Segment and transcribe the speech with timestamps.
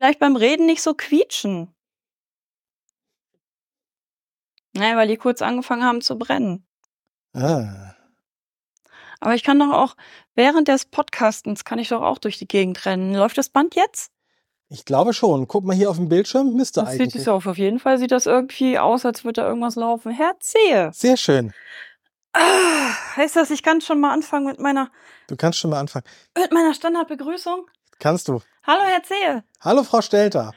[0.00, 1.74] vielleicht beim Reden nicht so quietschen.
[4.72, 6.64] Naja, weil die kurz angefangen haben zu brennen.
[7.34, 7.94] Ah.
[9.20, 9.96] Aber ich kann doch auch,
[10.34, 13.14] während des Podcastens kann ich doch auch durch die Gegend rennen.
[13.14, 14.10] Läuft das Band jetzt?
[14.70, 15.46] Ich glaube schon.
[15.48, 17.16] Guck mal hier auf dem Bildschirm, müsste Das sieht eigentlich.
[17.22, 17.46] es auf.
[17.46, 20.12] Auf jeden Fall sieht das irgendwie aus, als würde da irgendwas laufen.
[20.12, 20.90] Herzehe.
[20.94, 21.52] Sehr schön.
[22.32, 24.90] Ah, heißt das, ich kann schon mal anfangen mit meiner,
[25.26, 26.06] Du kannst schon mal anfangen.
[26.38, 27.66] mit meiner Standardbegrüßung?
[27.98, 28.40] Kannst du.
[28.66, 29.42] Hallo, Herzehe.
[29.60, 30.52] Hallo, Frau Stelter.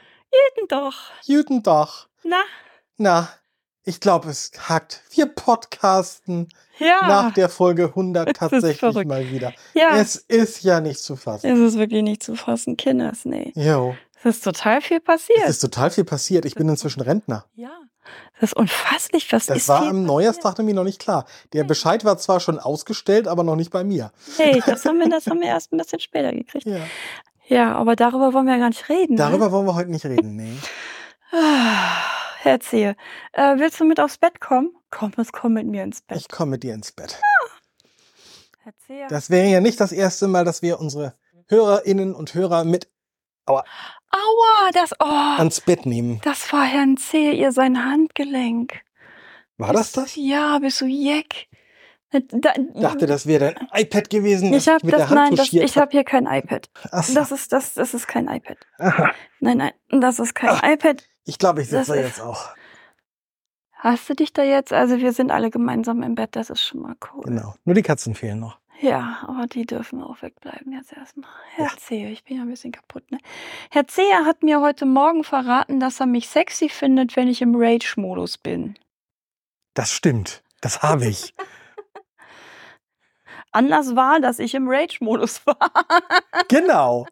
[0.54, 0.94] Guten doch.
[1.26, 2.06] Guten Tag.
[2.22, 2.42] Na?
[2.96, 3.28] Na,
[3.84, 5.02] ich glaube, es hackt.
[5.10, 6.48] Wir podcasten
[6.78, 7.06] Ja.
[7.06, 9.52] nach der Folge 100 Es ist tatsächlich mal wieder.
[9.74, 9.96] ja.
[9.96, 11.46] Es ist ja nicht zu fassen.
[11.50, 13.52] Es ist wirklich nicht zu fassen, Kinders, nee.
[13.56, 15.48] Jo, Es ist total viel es passiert.
[15.48, 16.44] ist total viel passiert.
[16.44, 17.46] Ich bin inzwischen Rentner.
[17.54, 17.70] ja.
[18.38, 20.04] Das ist unfasslich, was Das ist war viel am.
[20.04, 21.24] Neujahrstag nämlich noch nicht klar.
[21.54, 24.12] Der Bescheid war zwar schon ausgestellt, aber noch nicht bei mir.
[24.36, 26.66] Hey, das haben wir, das haben wir erst ein bisschen später gekriegt.
[26.66, 26.80] Ja.
[27.46, 29.16] Ja, aber darüber wollen wir ja gar nicht reden.
[29.16, 30.36] Darüber wollen wir heute nicht reden.
[30.36, 30.52] Nee.
[30.52, 30.56] Ne?
[31.36, 31.96] Ah,
[32.44, 32.94] Erzähl.
[33.32, 34.70] Äh, willst du mit aufs Bett kommen?
[34.90, 36.18] Komm, es komm mit mir ins Bett.
[36.18, 37.20] Ich komme mit dir ins Bett.
[38.64, 39.06] Erzähl.
[39.08, 41.14] Das wäre ja nicht das erste Mal, dass wir unsere
[41.48, 42.88] Hörerinnen und Hörer mit
[43.46, 43.64] Aua,
[44.72, 45.04] das, oh,
[45.38, 46.20] ans Bett nehmen.
[46.24, 48.80] das war Herrn Zehe, ihr sein Handgelenk.
[49.58, 50.14] War das das?
[50.16, 51.48] Ja, bist du jeck.
[52.22, 55.90] Da, Ich dachte, das wäre dein iPad gewesen, ich habe das, nein, das, ich habe
[55.92, 56.68] hier kein iPad.
[57.02, 57.14] So.
[57.14, 58.58] Das ist, das, das ist kein iPad.
[58.78, 59.12] Aha.
[59.40, 60.62] Nein, nein, das ist kein Ach.
[60.62, 61.02] iPad.
[61.24, 62.48] Ich glaube, ich sitze ist- jetzt auch.
[63.72, 64.72] Hast du dich da jetzt?
[64.72, 67.22] Also wir sind alle gemeinsam im Bett, das ist schon mal cool.
[67.24, 67.54] Genau.
[67.64, 68.58] Nur die Katzen fehlen noch.
[68.80, 71.28] Ja, aber die dürfen auch wegbleiben jetzt erstmal.
[71.54, 71.72] Herr Ja.
[71.78, 73.18] Zehe, ich bin ja ein bisschen kaputt, ne?
[73.70, 77.54] Herr Zehe hat mir heute Morgen verraten, dass er mich sexy findet, wenn ich im
[77.54, 78.74] Rage-Modus bin.
[79.74, 80.42] Das stimmt.
[80.60, 81.34] Das habe ich.
[83.54, 85.56] Anders war, dass ich im Rage-Modus war.
[86.48, 87.06] genau.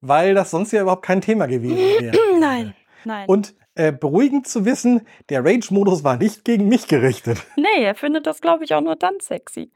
[0.00, 2.16] Weil das sonst ja überhaupt kein Thema gewesen wäre.
[2.40, 3.28] nein, nein.
[3.28, 7.38] Und äh, beruhigend zu wissen, der Rage-Modus war nicht gegen mich gerichtet.
[7.56, 9.70] nee, er findet das, glaube ich, auch nur dann sexy.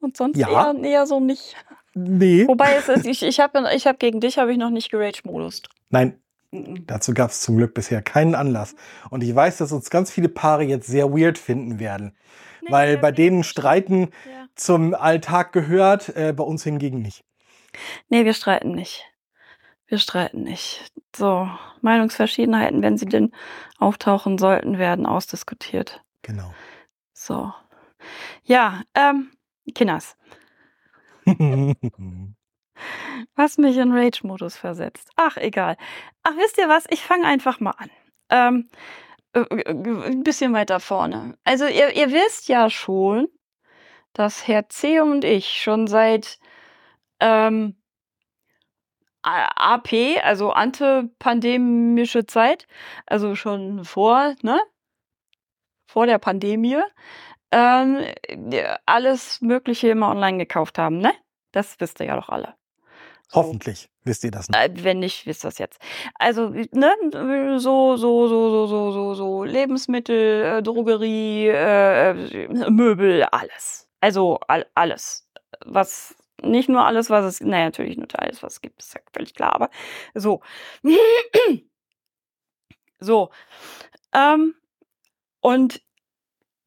[0.00, 0.72] Und sonst Ja.
[0.72, 1.56] eher, eher so nicht.
[1.94, 2.46] Nee.
[2.48, 5.62] Wobei, es ist, ich, ich habe ich hab gegen dich habe ich noch nicht gerage-Modus.
[5.90, 6.18] Nein,
[6.86, 8.74] dazu gab es zum Glück bisher keinen Anlass.
[9.10, 12.16] Und ich weiß, dass uns ganz viele Paare jetzt sehr weird finden werden.
[12.64, 14.46] Nee, weil bei denen Streiten Ja.
[14.54, 17.24] zum Alltag gehört, äh, bei uns hingegen nicht.
[18.08, 19.04] Nee, wir streiten nicht.
[19.86, 20.90] Wir streiten nicht.
[21.14, 21.48] So,
[21.82, 23.32] Meinungsverschiedenheiten, wenn sie denn
[23.78, 26.02] auftauchen sollten, werden ausdiskutiert.
[26.22, 26.54] Genau.
[27.12, 27.52] So.
[28.44, 29.30] Ja, ähm,
[29.74, 30.16] Kinders,
[33.34, 35.08] was mich in Rage-Modus versetzt.
[35.16, 35.76] Ach, egal.
[36.22, 36.84] Ach, wisst ihr was?
[36.90, 37.90] Ich fange einfach mal an.
[38.30, 38.78] Ähm, äh, äh,
[39.34, 41.36] ein bisschen weiter vorne.
[41.44, 43.28] Also, ihr, ihr wisst ja schon,
[44.12, 45.00] dass Herr C.
[45.00, 46.38] und ich schon seit
[47.20, 47.76] ähm,
[49.22, 49.92] AP,
[50.22, 52.66] also antipandemische Zeit,
[53.06, 54.60] also schon vor, ne?
[55.86, 56.80] Vor der Pandemie,
[57.50, 58.04] ähm,
[58.86, 61.12] alles Mögliche immer online gekauft haben, ne?
[61.52, 62.54] Das wisst ihr ja doch alle.
[63.28, 63.40] So.
[63.40, 64.58] Hoffentlich wisst ihr das noch.
[64.58, 65.80] Äh, wenn nicht, wisst ihr das jetzt.
[66.14, 66.92] Also, ne,
[67.58, 73.88] so, so, so, so, so, so, so, Lebensmittel, äh, Drogerie, äh, äh, Möbel, alles.
[74.00, 75.28] Also all, alles.
[75.64, 79.00] Was, nicht nur alles, was es, naja, natürlich nicht alles, was es gibt, ist ja
[79.12, 79.70] völlig klar, aber
[80.14, 80.40] so.
[83.00, 83.30] so.
[84.12, 84.54] Ähm,
[85.40, 85.82] und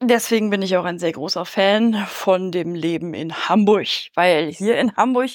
[0.01, 4.77] deswegen bin ich auch ein sehr großer Fan von dem Leben in Hamburg, weil hier
[4.79, 5.31] in Hamburg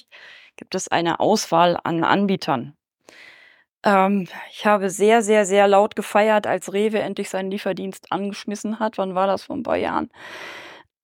[0.63, 2.77] gibt es eine Auswahl an Anbietern.
[3.83, 8.97] Ähm, ich habe sehr, sehr, sehr laut gefeiert, als Rewe endlich seinen Lieferdienst angeschmissen hat.
[8.97, 9.43] Wann war das?
[9.43, 10.09] Vor ein paar Jahren.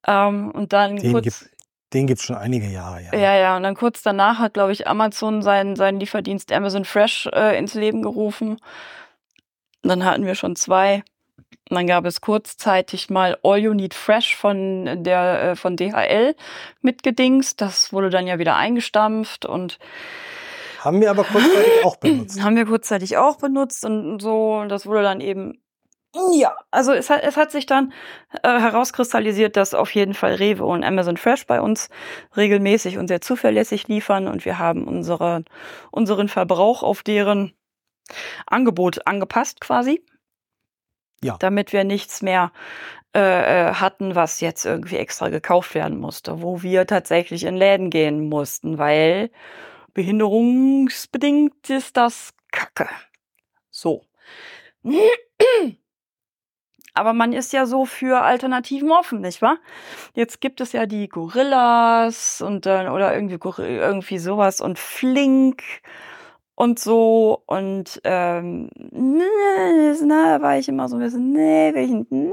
[0.06, 1.24] Ähm, und dann Den kurz.
[1.24, 1.50] gibt
[1.92, 3.18] den gibt's schon einige Jahre, ja.
[3.18, 7.26] Ja, ja, und dann kurz danach hat, glaube ich, Amazon seinen, seinen Lieferdienst Amazon Fresh
[7.32, 8.58] äh, ins Leben gerufen.
[9.82, 11.02] Und dann hatten wir schon zwei.
[11.70, 16.34] Und dann gab es kurzzeitig mal All You Need Fresh von der äh, von DHL
[16.80, 17.60] mitgedingst.
[17.60, 19.78] Das wurde dann ja wieder eingestampft und
[20.80, 22.42] Haben wir aber kurzzeitig auch benutzt.
[22.42, 24.56] haben wir kurzzeitig auch benutzt und so.
[24.56, 25.60] Und das wurde dann eben
[26.32, 27.92] ja, also es hat, es hat sich dann
[28.42, 31.90] äh, herauskristallisiert, dass auf jeden Fall Rewe und Amazon Fresh bei uns
[32.36, 35.44] regelmäßig und sehr zuverlässig liefern und wir haben unsere,
[35.90, 37.52] unseren Verbrauch auf deren
[38.46, 40.02] Angebot angepasst quasi.
[41.22, 41.36] Ja.
[41.38, 42.52] Damit wir nichts mehr
[43.14, 43.20] äh,
[43.70, 48.28] äh, hatten, was jetzt irgendwie extra gekauft werden musste, wo wir tatsächlich in Läden gehen
[48.28, 49.30] mussten, weil
[49.94, 52.88] behinderungsbedingt ist das Kacke.
[53.70, 54.04] So.
[56.94, 59.58] Aber man ist ja so für Alternativen offen, nicht wahr?
[60.14, 65.62] Jetzt gibt es ja die Gorillas und dann oder irgendwie irgendwie sowas und Flink
[66.58, 67.42] und so.
[67.46, 72.32] Und ähm, nee, na, war ich immer so ein bisschen, nee, nicht, nee,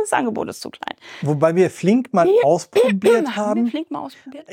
[0.00, 0.96] das Angebot ist zu klein.
[1.20, 3.66] Wobei wir Flink mal ausprobiert Haben wir haben.
[3.66, 4.46] Flink mal ausprobiert?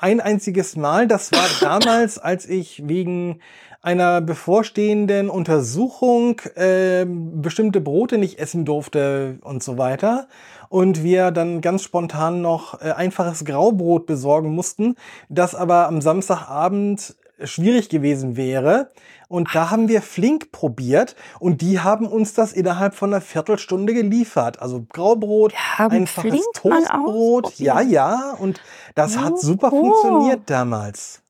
[0.00, 3.38] Ein einziges Mal, das war damals, als ich wegen
[3.80, 10.26] einer bevorstehenden Untersuchung äh, bestimmte Brote nicht essen durfte und so weiter.
[10.68, 14.96] Und wir dann ganz spontan noch äh, einfaches Graubrot besorgen mussten,
[15.28, 17.14] das aber am Samstagabend
[17.46, 18.90] schwierig gewesen wäre.
[19.28, 23.94] Und da haben wir flink probiert und die haben uns das innerhalb von einer Viertelstunde
[23.94, 24.60] geliefert.
[24.60, 27.58] Also Graubrot, einfaches Flink Toastbrot.
[27.58, 28.36] Ja, ja.
[28.38, 28.60] Und
[28.94, 29.80] das hat super Oho.
[29.80, 31.22] funktioniert damals.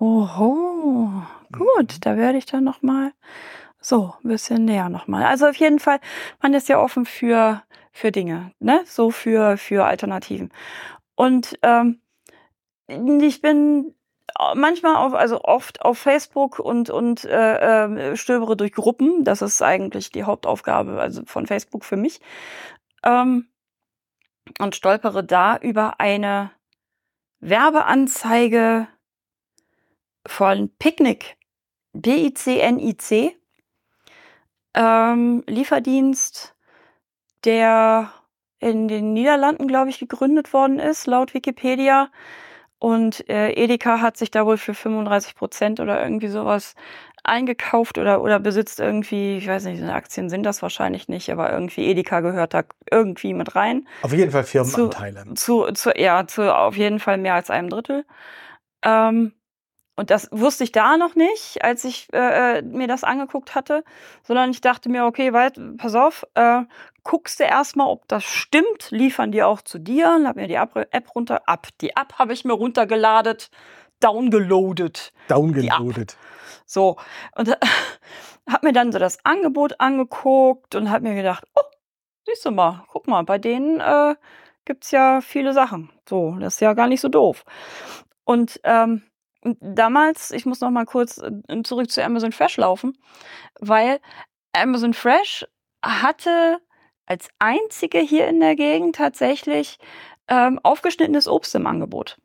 [0.00, 1.10] Oho,
[1.52, 3.12] gut, da werde ich dann noch mal
[3.80, 5.24] so ein bisschen näher noch mal.
[5.24, 6.00] Also auf jeden Fall,
[6.42, 8.82] man ist ja offen für für Dinge, ne?
[8.86, 10.52] So für für Alternativen.
[11.14, 12.00] Und ähm,
[12.86, 13.94] ich bin
[14.54, 19.24] manchmal auf, also oft auf Facebook und und äh, ähm, stöbere durch Gruppen.
[19.24, 22.20] Das ist eigentlich die Hauptaufgabe, also von Facebook für mich.
[23.04, 23.48] Ähm,
[24.58, 26.50] und stolpere da über eine
[27.40, 28.88] Werbeanzeige
[30.26, 31.36] von Picnic,
[31.92, 33.36] B-I-C-N-I-C,
[34.74, 36.54] ähm, Lieferdienst,
[37.44, 38.12] der
[38.60, 42.10] in den Niederlanden, glaube ich, gegründet worden ist, laut Wikipedia.
[42.78, 46.74] Und äh, Edeka hat sich da wohl für 35 Prozent oder irgendwie sowas
[47.24, 51.86] eingekauft oder, oder besitzt irgendwie, ich weiß nicht, Aktien sind das wahrscheinlich nicht, aber irgendwie
[51.86, 55.34] Edeka gehört da irgendwie mit rein Auf jeden Fall Firmenanteile.
[55.34, 58.04] zu, zu, ja, zu auf jeden Fall mehr als einem Drittel.
[58.82, 59.32] Ähm,
[59.98, 63.82] und das wusste ich da noch nicht, als ich äh, äh, mir das angeguckt hatte,
[64.22, 66.62] sondern ich dachte mir, okay, weit, pass auf, äh,
[67.02, 70.54] guckst du erstmal, ob das stimmt, liefern die auch zu dir, und hab mir die
[70.54, 73.50] App runter, ab, die App habe ich mir runtergeladet,
[73.98, 75.12] downgeloadet.
[75.26, 76.16] Downgeloadet.
[76.64, 76.96] So,
[77.34, 77.48] und
[78.48, 81.76] habe mir dann so das Angebot angeguckt und habe mir gedacht, oh,
[82.24, 84.14] siehst du mal, guck mal, bei denen äh,
[84.64, 85.90] gibt's ja viele Sachen.
[86.08, 87.44] So, das ist ja gar nicht so doof.
[88.22, 89.07] Und ähm, und
[89.42, 92.98] damals, ich muss noch mal kurz äh, zurück zu Amazon Fresh laufen,
[93.60, 94.00] weil
[94.52, 95.46] Amazon Fresh
[95.82, 96.58] hatte
[97.06, 99.78] als einzige hier in der Gegend tatsächlich
[100.28, 102.18] ähm, aufgeschnittenes Obst im Angebot.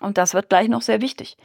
[0.00, 1.36] Und das wird gleich noch sehr wichtig.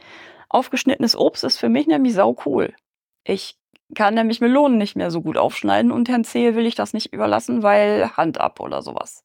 [0.48, 2.74] Aufgeschnittenes Obst ist für mich nämlich sau cool.
[3.22, 3.56] Ich
[3.94, 7.12] kann nämlich Melonen nicht mehr so gut aufschneiden und Herrn Zehe will ich das nicht
[7.12, 9.24] überlassen, weil Hand ab oder sowas.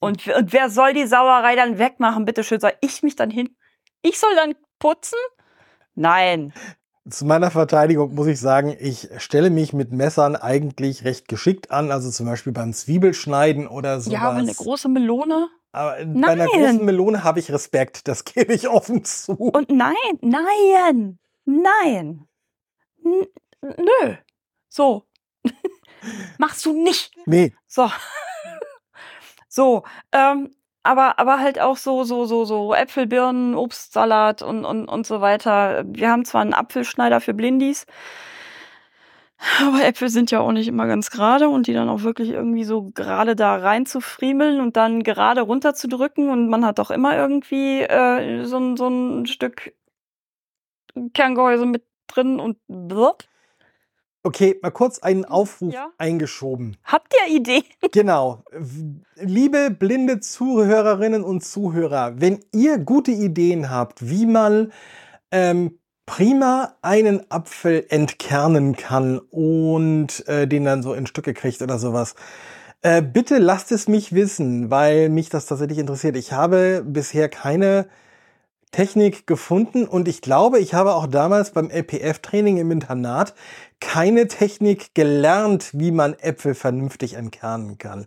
[0.00, 2.24] Und, und wer soll die Sauerei dann wegmachen?
[2.24, 3.56] Bitte schön, soll ich mich dann hin?
[4.02, 5.18] Ich soll dann putzen?
[5.94, 6.52] Nein.
[7.08, 11.90] Zu meiner Verteidigung muss ich sagen, ich stelle mich mit Messern eigentlich recht geschickt an,
[11.90, 14.12] also zum Beispiel beim Zwiebelschneiden oder sowas.
[14.12, 15.48] Ja, aber eine große Melone.
[15.72, 16.48] aber bei einer Nein.
[16.48, 19.32] großen Melone habe ich Respekt, das gebe ich offen zu.
[19.32, 22.28] Und nein, nein, nein.
[23.04, 23.26] N
[23.62, 24.14] nö.
[24.68, 25.04] So.
[26.38, 27.12] Machst du nicht.
[27.26, 27.90] nee, So.
[29.48, 29.82] so,
[30.12, 35.06] ähm, aber, aber halt auch so, so, so, so Äpfel, Birnen, Obstsalat und, und, und
[35.06, 35.84] so weiter.
[35.86, 37.86] Wir haben zwar einen Apfelschneider für Blindis,
[39.60, 42.64] aber Äpfel sind ja auch nicht immer ganz gerade und die dann auch wirklich irgendwie
[42.64, 46.78] so gerade da rein zu friemeln und dann gerade runter zu drücken und man hat
[46.78, 49.72] doch immer irgendwie äh, so, ein- so ein Stück
[51.14, 53.24] Kerngehäuse mit drin und blub.
[54.22, 55.90] Okay, mal kurz einen Aufruf Ja.
[55.98, 56.76] eingeschoben.
[56.84, 57.64] Habt ihr Ideen?
[57.92, 58.42] Genau.
[59.16, 64.72] Liebe blinde Zuhörerinnen und Zuhörer, wenn ihr gute Ideen habt, wie man
[65.30, 71.78] ähm, prima einen Apfel entkernen kann und äh, den dann so in Stücke kriegt oder
[71.78, 72.14] sowas,
[72.82, 76.16] äh, bitte lasst es mich wissen, weil mich das tatsächlich interessiert.
[76.16, 77.86] Ich habe bisher keine
[78.72, 83.34] Technik gefunden und ich glaube, ich habe auch damals beim LPF-Training im Internat
[83.80, 88.06] keine Technik gelernt, wie man Äpfel vernünftig entkernen kann.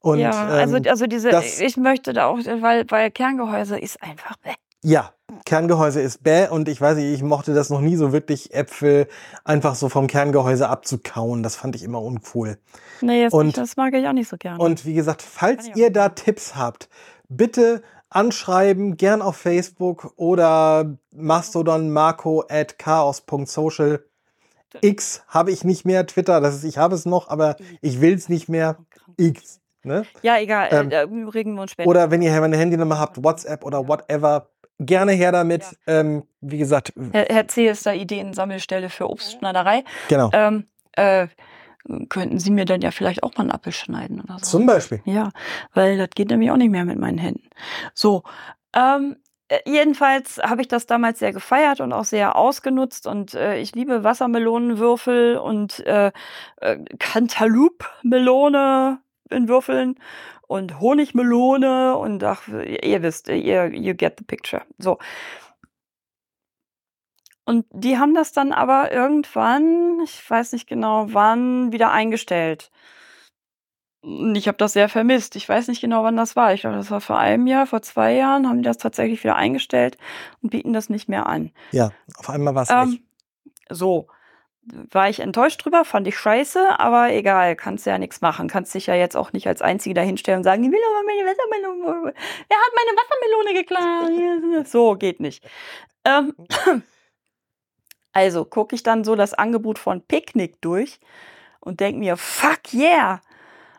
[0.00, 4.02] Und ja, also, ähm, also diese, das- ich möchte da auch, weil, weil Kerngehäuse ist
[4.02, 4.36] einfach.
[4.38, 4.50] bäh.
[4.82, 5.12] ja,
[5.46, 9.08] Kerngehäuse ist bäh und ich weiß nicht, ich mochte das noch nie so wirklich, Äpfel
[9.44, 11.42] einfach so vom Kerngehäuse abzukauen.
[11.42, 12.58] Das fand ich immer uncool.
[13.00, 14.58] Nee, jetzt Und- nicht, das mag ich auch nicht so gerne.
[14.62, 16.88] Und wie gesagt, falls ihr da Tipps habt,
[17.30, 17.82] bitte
[18.14, 24.04] anschreiben, gern auf Facebook oder Mastodon marco at chaos.social.
[24.80, 28.14] X habe ich nicht mehr, Twitter, das ist, ich habe es noch, aber ich will
[28.14, 28.76] es nicht mehr.
[29.16, 29.60] X.
[29.84, 30.04] Ne?
[30.22, 31.88] ja, egal, ähm, äh, da regen wir uns später.
[31.88, 35.64] Oder wenn ihr eine Handynummer habt, WhatsApp oder whatever, gerne her damit.
[35.86, 37.68] Ähm, wie gesagt, Herr, Herr C.
[37.68, 39.84] ist da Ideensammelstelle für Obstschneiderei.
[40.08, 40.30] genau.
[40.32, 41.28] Ähm, äh,
[42.08, 44.58] könnten Sie mir dann ja vielleicht auch mal einen Apfel schneiden oder so.
[44.58, 45.00] Zum Beispiel.
[45.04, 45.30] Ja,
[45.72, 47.48] weil das geht nämlich auch nicht mehr mit meinen Händen.
[47.94, 48.22] So,
[48.74, 49.16] ähm,
[49.48, 53.74] äh, jedenfalls habe ich das damals sehr gefeiert und auch sehr ausgenutzt und äh, ich
[53.74, 56.12] liebe Wassermelonenwürfel und äh,
[56.56, 59.00] äh, Cantaloupe-Melone
[59.30, 59.96] in Würfeln
[60.46, 64.62] und Honigmelone und ach, ihr wisst, ihr you get the picture.
[64.78, 64.98] So.
[67.46, 72.70] Und die haben das dann aber irgendwann, ich weiß nicht genau wann, wieder eingestellt.
[74.02, 75.34] Und ich habe das sehr vermisst.
[75.36, 76.52] Ich weiß nicht genau, wann das war.
[76.54, 79.36] Ich glaube, das war vor einem Jahr, vor zwei Jahren haben die das tatsächlich wieder
[79.36, 79.96] eingestellt
[80.42, 81.52] und bieten das nicht mehr an.
[81.72, 83.02] Ja, auf einmal war es Ähm, nicht.
[83.70, 84.08] so.
[84.90, 88.48] War ich enttäuscht drüber, fand ich scheiße, aber egal, kannst ja nichts machen.
[88.48, 91.30] Kannst dich ja jetzt auch nicht als Einzige dahinstellen und sagen, ich will aber meine
[91.30, 92.14] Wassermelone.
[92.48, 94.66] Wer hat meine Wassermelone geklaut?
[94.70, 95.46] So, geht nicht.
[96.06, 96.34] Ähm,
[98.14, 100.98] also gucke ich dann so das Angebot von Picknick durch
[101.60, 103.20] und denke mir, fuck yeah!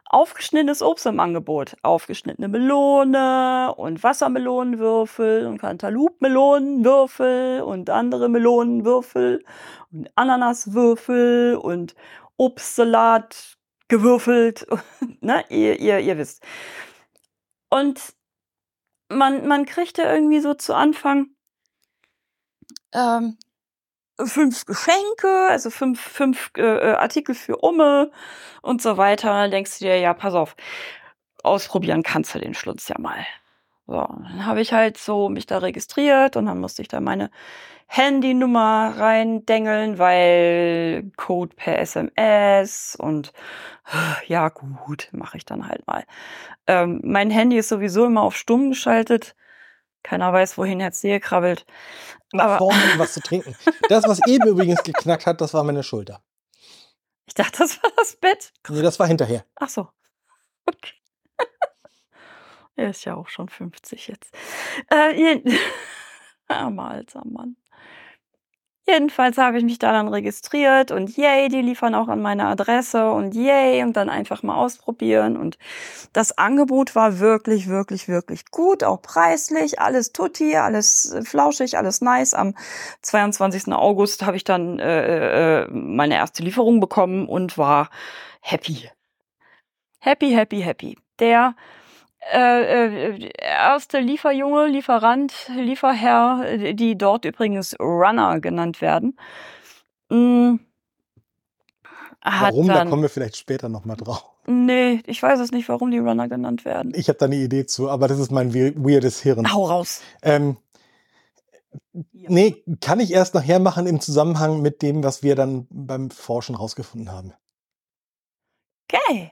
[0.07, 1.77] Aufgeschnittenes Obst im Angebot.
[1.81, 9.43] Aufgeschnittene Melone und Wassermelonenwürfel und Cantaloupe-Melonenwürfel und andere Melonenwürfel
[9.91, 11.95] und Ananaswürfel und
[12.37, 14.67] Obstsalat gewürfelt.
[15.21, 15.43] ne?
[15.49, 16.43] ihr, ihr, ihr wisst.
[17.69, 18.13] Und
[19.09, 21.29] man, man kriegte irgendwie so zu Anfang
[22.93, 23.37] ähm,
[24.23, 28.11] fünf Geschenke, also fünf, fünf äh, äh, Artikel für Umme
[28.61, 29.29] und so weiter.
[29.29, 30.55] Dann denkst du dir, ja, pass auf,
[31.43, 33.25] ausprobieren kannst du den Schlutz ja mal.
[33.87, 37.29] So, dann habe ich halt so mich da registriert und dann musste ich da meine
[37.87, 43.31] Handynummer reindengeln, weil Code per SMS und
[44.27, 46.03] ja gut, mache ich dann halt mal.
[46.65, 49.35] Ähm, mein Handy ist sowieso immer auf stumm geschaltet.
[50.05, 51.65] Keiner weiß, wohin Herz Sehe krabbelt.
[52.31, 53.55] Nach aber- vorne um was zu trinken.
[53.89, 56.21] Das, was eben übrigens geknackt hat, das war meine Schulter.
[57.25, 58.53] Ich dachte, das war das Bett.
[58.69, 59.45] Nee, das war hinterher.
[59.55, 59.87] Ach so.
[60.67, 60.93] Okay.
[62.75, 64.31] er ist ja auch schon 50 jetzt.
[64.93, 65.57] Äh, jeden-
[66.47, 67.55] Armer alter Mann.
[68.87, 73.09] Jedenfalls habe ich mich da dann registriert und yay, die liefern auch an meine Adresse
[73.09, 75.57] und yay und dann einfach mal ausprobieren und
[76.13, 82.01] das Angebot war wirklich, wirklich, wirklich gut, auch preislich, alles tutti, alles äh, flauschig, alles
[82.01, 82.35] nice.
[82.35, 82.53] Am
[83.01, 83.73] 22.
[83.73, 87.89] August habe ich dann äh, äh, meine erste Lieferung bekommen und war
[88.41, 88.89] happy.
[89.99, 90.97] Happy, happy, happy.
[91.17, 91.55] Der
[92.33, 99.17] äh, äh, erste Lieferjunge, Lieferant, Lieferherr, die dort übrigens Runner genannt werden,
[100.09, 100.59] mh,
[102.21, 102.67] hat Warum?
[102.67, 104.25] Da dann, kommen wir vielleicht später nochmal drauf.
[104.47, 106.93] nee, ich weiß es nicht, warum die Runner genannt werden.
[106.95, 109.51] Ich habe da eine Idee zu, aber das ist mein we- weirdes Hirn.
[109.53, 110.01] Hau raus.
[110.21, 110.57] Ähm,
[112.13, 116.55] nee, kann ich erst nachher machen im Zusammenhang mit dem, was wir dann beim Forschen
[116.55, 117.33] rausgefunden haben.
[118.89, 119.31] Okay.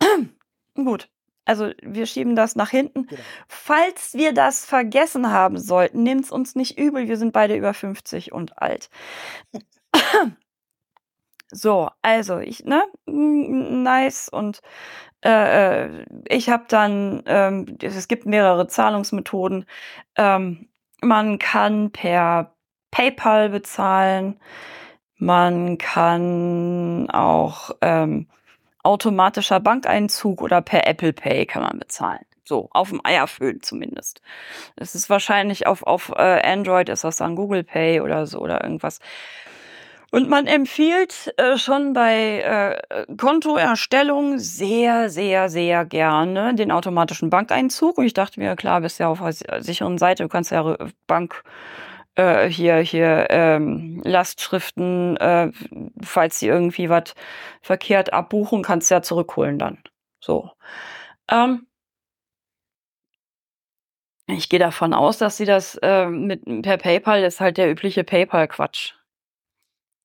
[0.74, 1.08] Gut.
[1.46, 3.06] Also wir schieben das nach hinten.
[3.06, 3.22] Genau.
[3.48, 7.08] Falls wir das vergessen haben sollten, nehmt's uns nicht übel.
[7.08, 8.90] Wir sind beide über 50 und alt.
[11.52, 14.62] So, also ich, ne, nice und
[15.24, 19.64] äh, äh, ich habe dann, ähm, es gibt mehrere Zahlungsmethoden.
[20.16, 20.68] Ähm,
[21.02, 22.56] man kann per
[22.90, 24.40] PayPal bezahlen,
[25.18, 28.28] man kann auch ähm,
[28.86, 32.24] automatischer Bankeinzug oder per Apple Pay kann man bezahlen.
[32.44, 34.22] So, auf dem Eierföhn zumindest.
[34.76, 38.62] Es ist wahrscheinlich auf, auf äh, Android ist das dann Google Pay oder so oder
[38.62, 39.00] irgendwas.
[40.12, 47.98] Und man empfiehlt äh, schon bei äh, Kontoerstellung sehr, sehr, sehr gerne den automatischen Bankeinzug.
[47.98, 50.76] Und ich dachte mir, klar, bist ja auf der sicheren Seite, du kannst ja
[51.08, 51.42] Bank
[52.16, 55.52] äh, hier, hier ähm, Lastschriften, äh,
[56.02, 57.14] falls sie irgendwie was
[57.62, 59.78] verkehrt abbuchen, kannst du ja zurückholen dann.
[60.20, 60.50] So.
[61.30, 61.66] Ähm,
[64.28, 68.02] ich gehe davon aus, dass sie das äh, mit per PayPal ist halt der übliche
[68.04, 68.94] PayPal-Quatsch.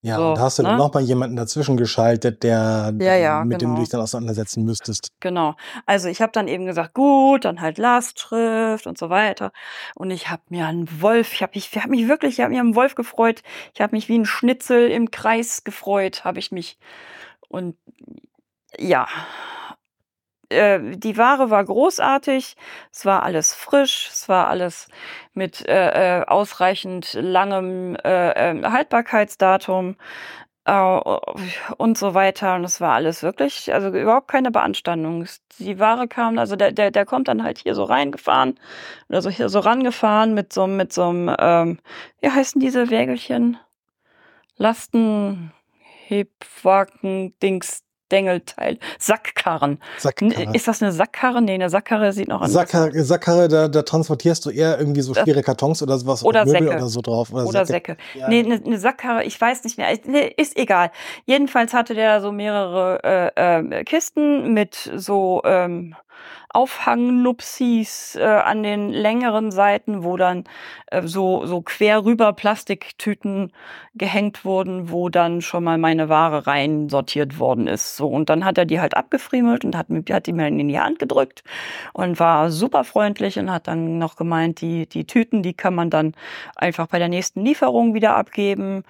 [0.04, 0.78] Ja, So, und da hast du dann ne?
[0.80, 3.76] nochmal jemanden dazwischen geschaltet, der Ja, ja, mit dem genau.
[3.76, 5.12] du dich dann auseinandersetzen müsstest.
[5.20, 5.56] Genau.
[5.86, 9.52] Also ich habe dann eben gesagt, gut, dann halt Lastschrift und so weiter.
[9.96, 12.50] Und ich habe mir einen Wolf, ich habe mich, ich hab mich wirklich, ich habe
[12.50, 13.44] mich am Wolf gefreut.
[13.76, 16.80] Ich habe mich wie ein Schnitzel im Kreis gefreut, habe ich mich.
[17.50, 17.76] Und
[18.80, 19.08] ja,
[20.52, 22.56] äh, die Ware war großartig,
[22.92, 24.88] es war alles frisch, es war alles
[25.34, 29.96] mit äh, äh, ausreichend langem äh, äh, Haltbarkeitsdatum
[30.66, 31.02] äh,
[31.78, 32.56] und so weiter.
[32.56, 35.26] Und es war alles wirklich, also überhaupt keine Beanstandung.
[35.60, 38.60] Die Ware kam, also der, der, der kommt dann halt hier so reingefahren
[39.10, 41.80] oder so hier so rangefahren mit so, mit so einem, ähm,
[42.22, 43.58] wie heißen diese Wägelchen?
[44.58, 48.78] Lastenhebwagen, Dings, Dengelteil.
[49.00, 49.80] Sackkarren.
[49.98, 50.54] Sackkarre.
[50.54, 51.42] Ist das eine Sackkarre?
[51.42, 55.14] Nee, eine Sackkarre sieht noch anders Sackkarre, Sackkarre da, da transportierst du eher irgendwie so
[55.14, 56.76] schwere Kartons oder sowas Oder Möbel Säcke.
[56.76, 57.32] oder so drauf.
[57.32, 57.94] Oder, Oder Säcke.
[57.94, 58.20] Säcke.
[58.20, 58.28] Ja.
[58.28, 59.92] Nee, eine ne Sackkarre, ich weiß nicht mehr.
[60.38, 60.92] Ist egal.
[61.26, 65.96] Jedenfalls hatte der so mehrere äh, äh, Kisten mit so ähm,
[66.50, 70.44] Aufhangnupsis äh, an den längeren Seiten, wo dann
[70.88, 73.52] äh, so, so quer rüber Plastiktüten
[73.94, 77.96] gehängt wurden, wo dann schon mal meine Ware rein sortiert worden ist.
[77.96, 80.80] So, und dann hat er die halt abgefriemelt und hat, hat die mir in die
[80.80, 81.44] Hand gedrückt
[81.94, 85.90] und war super freundlich und hat dann noch gemeint, die, die Tüten, die kann man
[85.90, 86.14] dann
[86.56, 88.84] einfach bei der nächsten Lieferung wieder abgeben.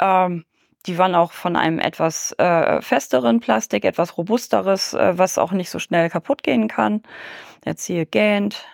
[0.00, 0.44] Ähm,
[0.86, 5.70] die waren auch von einem etwas äh, festeren Plastik, etwas robusteres, äh, was auch nicht
[5.70, 7.02] so schnell kaputt gehen kann.
[7.64, 8.64] Jetzt hier gähnt.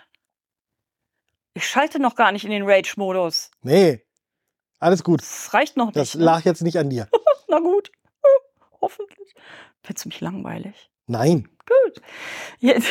[1.55, 3.51] Ich schalte noch gar nicht in den Rage-Modus.
[3.63, 4.05] Nee,
[4.79, 5.21] alles gut.
[5.21, 6.21] Das reicht noch Das nicht.
[6.21, 6.25] ne?
[6.25, 7.09] lag jetzt nicht an dir.
[7.49, 7.91] Na gut.
[8.81, 9.35] Hoffentlich.
[9.83, 10.91] Du mich langweilig?
[11.07, 11.49] Nein.
[11.67, 12.03] Gut.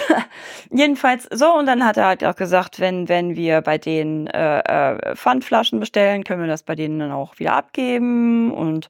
[0.71, 4.59] Jedenfalls so und dann hat er halt auch gesagt, wenn wenn wir bei den äh,
[4.59, 8.89] äh, Pfandflaschen bestellen, können wir das bei denen dann auch wieder abgeben und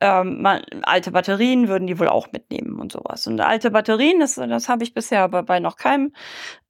[0.00, 3.26] ähm, man, alte Batterien würden die wohl auch mitnehmen und sowas.
[3.26, 6.12] Und alte Batterien, das das habe ich bisher aber bei noch keinem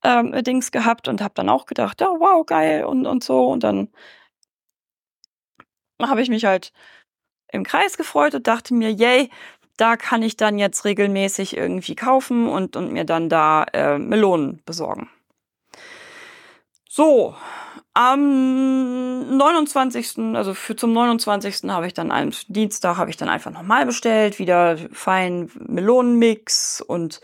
[0.05, 3.65] ähm, Dings gehabt und habe dann auch gedacht, ja wow geil und und so und
[3.65, 3.89] dann
[6.03, 6.73] habe ich mich halt
[7.53, 9.31] im Kreis gefreut und dachte mir, yay,
[9.77, 14.63] da kann ich dann jetzt regelmäßig irgendwie kaufen und, und mir dann da äh, Melonen
[14.65, 15.11] besorgen.
[16.89, 17.35] So,
[17.97, 21.71] am 29., also für zum 29.
[21.71, 27.23] habe ich dann am Dienstag habe ich dann einfach nochmal bestellt, wieder fein Melonenmix und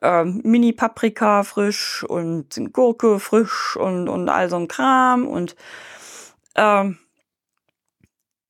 [0.00, 5.56] ähm, Mini-Paprika frisch und Gurke frisch und, und all so ein Kram und
[6.54, 6.98] ähm,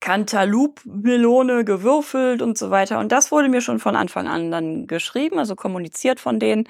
[0.05, 2.99] Cantaloupe-Melone gewürfelt und so weiter.
[2.99, 6.69] Und das wurde mir schon von Anfang an dann geschrieben, also kommuniziert von denen,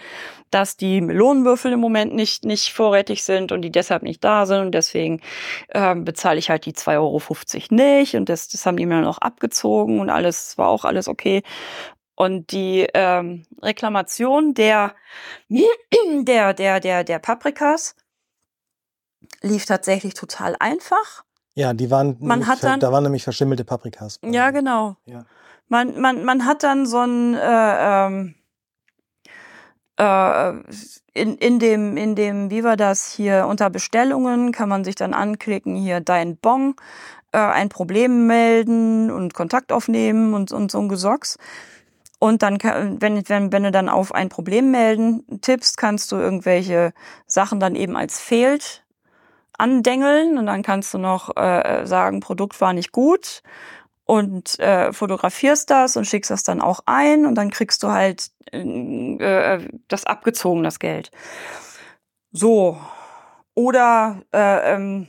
[0.52, 4.62] dass die Melonenwürfel im Moment nicht, nicht vorrätig sind und die deshalb nicht da sind.
[4.62, 5.20] Und deswegen
[5.74, 8.16] ähm, bezahle ich halt die 2,50 Euro nicht.
[8.16, 11.44] Und das, das haben die mir dann auch abgezogen und alles war auch alles okay.
[12.16, 14.96] Und die ähm, Reklamation der,
[15.50, 17.98] der, der, der, der Paprikas
[19.42, 21.25] lief tatsächlich total einfach.
[21.56, 24.20] Ja, die waren, Man hat dann- da waren nämlich verschimmelte Paprikas.
[24.24, 24.98] Ja, genau.
[25.06, 25.26] Ja.
[25.70, 28.36] Man, man, man hat dann so ein äh, ähm,
[29.98, 30.50] äh,
[31.14, 35.14] in, in dem, in dem, wie war das hier, unter Bestellungen kann man sich dann
[35.14, 36.76] anklicken, hier dein Bon,
[37.32, 41.38] äh, ein Problem melden und Kontakt aufnehmen und, und so ein Gesocks.
[42.20, 46.18] Und dann, kann- wenn, wenn, wenn du dann auf ein Problem melden tippst, kannst du
[46.18, 46.94] irgendwelche
[47.28, 48.84] Sachen dann eben als fehlt
[49.58, 53.42] andengeln und dann kannst du noch äh, sagen, Produkt war nicht gut
[54.06, 58.30] und äh, fotografierst das und schickst das dann auch ein und dann kriegst du halt
[58.52, 61.12] äh, äh, das abgezogen, das Geld.
[62.32, 62.78] So.
[63.56, 65.08] Oder äh, ähm,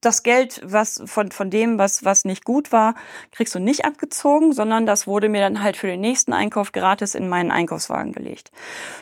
[0.00, 2.94] das Geld, was von, von dem, was, was nicht gut war,
[3.32, 7.14] kriegst du nicht abgezogen, sondern das wurde mir dann halt für den nächsten Einkauf gratis
[7.14, 8.50] in meinen Einkaufswagen gelegt.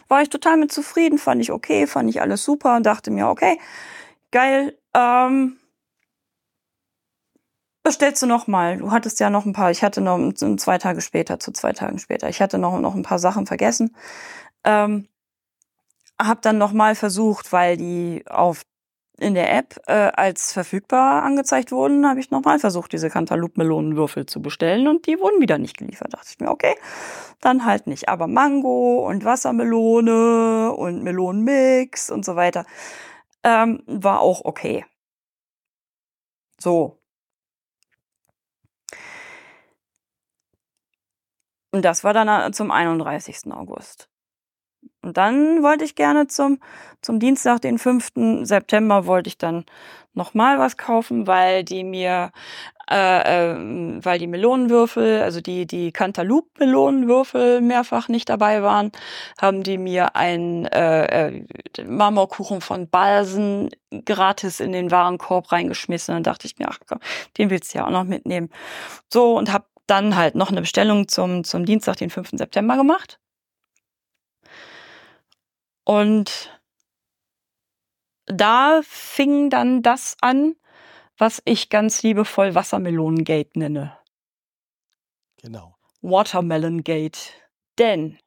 [0.08, 3.28] War ich total mit zufrieden, fand ich okay, fand ich alles super und dachte mir,
[3.28, 3.58] okay,
[4.30, 5.58] geil, ähm,
[7.82, 8.78] bestellst du noch mal.
[8.78, 11.98] Du hattest ja noch ein paar, ich hatte noch zwei Tage später, zu zwei Tagen
[11.98, 13.96] später, ich hatte noch, noch ein paar Sachen vergessen.
[14.64, 15.08] Ähm,
[16.20, 18.62] hab dann noch mal versucht, weil die auf
[19.20, 24.40] in der App äh, als verfügbar angezeigt wurden, habe ich nochmal versucht, diese Cantaloupe-Melonenwürfel zu
[24.40, 26.14] bestellen und die wurden wieder nicht geliefert.
[26.14, 26.76] dachte ich mir, okay,
[27.40, 28.08] dann halt nicht.
[28.08, 32.64] Aber Mango und Wassermelone und Melonenmix und so weiter
[33.48, 34.84] ähm, war auch okay.
[36.60, 36.98] So.
[41.70, 43.52] Und das war dann äh, zum 31.
[43.52, 44.08] August.
[45.02, 46.60] Und dann wollte ich gerne zum,
[47.02, 48.10] zum Dienstag, den 5.
[48.42, 49.64] September, wollte ich dann
[50.14, 52.32] nochmal was kaufen, weil die mir,
[52.90, 53.56] äh, äh,
[54.02, 58.92] weil die Melonenwürfel, also die, die Cantaloupe-Melonenwürfel mehrfach nicht dabei waren,
[59.40, 61.44] haben die mir einen äh, äh,
[61.84, 63.70] Marmorkuchen von Balsen
[64.04, 66.14] gratis in den Warenkorb reingeschmissen.
[66.14, 67.00] Dann dachte ich mir, ach komm,
[67.36, 68.50] den willst du ja auch noch mitnehmen.
[69.12, 72.30] So, und habe dann halt noch eine Bestellung zum, zum Dienstag, den 5.
[72.32, 73.18] September gemacht.
[75.84, 76.58] Und
[78.26, 80.54] da fing dann das an,
[81.18, 83.98] was ich ganz liebevoll Wassermelonengate nenne.
[85.42, 85.76] Genau.
[86.00, 87.32] Watermelon Gate.
[87.78, 88.18] Denn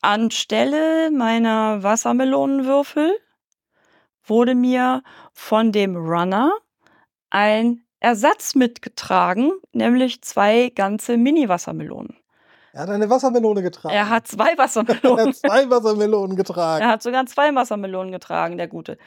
[0.00, 3.12] anstelle meiner Wassermelonenwürfel
[4.22, 6.52] wurde mir von dem Runner
[7.30, 12.16] ein Ersatz mitgetragen, nämlich zwei ganze Mini-Wassermelonen.
[12.72, 13.94] Er hat eine Wassermelone getragen.
[13.94, 15.18] Er hat zwei Wassermelonen.
[15.18, 16.82] er hat zwei Wassermelonen getragen.
[16.82, 18.98] Er hat sogar zwei Wassermelonen getragen, der Gute.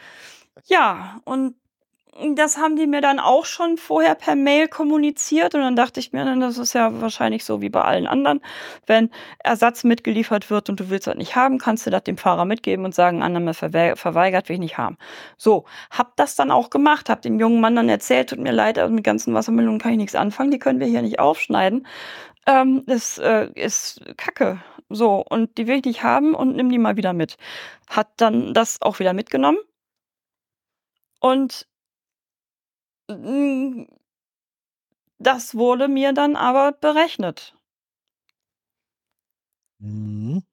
[0.66, 1.56] Ja, und
[2.36, 6.13] das haben die mir dann auch schon vorher per Mail kommuniziert und dann dachte ich
[6.13, 8.41] mir, das ist ja wahrscheinlich so wie bei allen anderen.
[8.86, 12.45] Wenn Ersatz mitgeliefert wird und du willst das nicht haben, kannst du das dem Fahrer
[12.45, 14.97] mitgeben und sagen, Annahme verweigert, will ich nicht haben.
[15.38, 18.77] So, hab das dann auch gemacht, hab dem jungen Mann dann erzählt, tut mir leid,
[18.89, 21.86] mit ganzen Wassermelonen kann ich nichts anfangen, die können wir hier nicht aufschneiden.
[22.47, 24.60] Ähm, das äh, ist Kacke.
[24.89, 27.38] So, und die will ich nicht haben und nimm die mal wieder mit.
[27.89, 29.60] Hat dann das auch wieder mitgenommen.
[31.19, 31.67] Und
[35.20, 37.56] das wurde mir dann aber berechnet.
[39.80, 40.43] Mhm.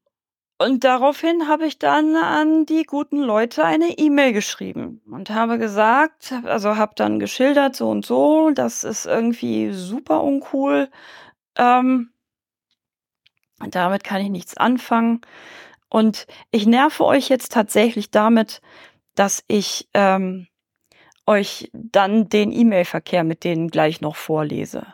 [0.56, 6.32] Und daraufhin habe ich dann an die guten Leute eine E-Mail geschrieben und habe gesagt,
[6.44, 10.90] also habe dann geschildert, so und so, das ist irgendwie super uncool.
[11.56, 12.12] Ähm,
[13.70, 15.22] damit kann ich nichts anfangen.
[15.88, 18.60] Und ich nerve euch jetzt tatsächlich damit,
[19.16, 20.46] dass ich ähm,
[21.26, 24.86] euch dann den E-Mail-Verkehr mit denen gleich noch vorlese.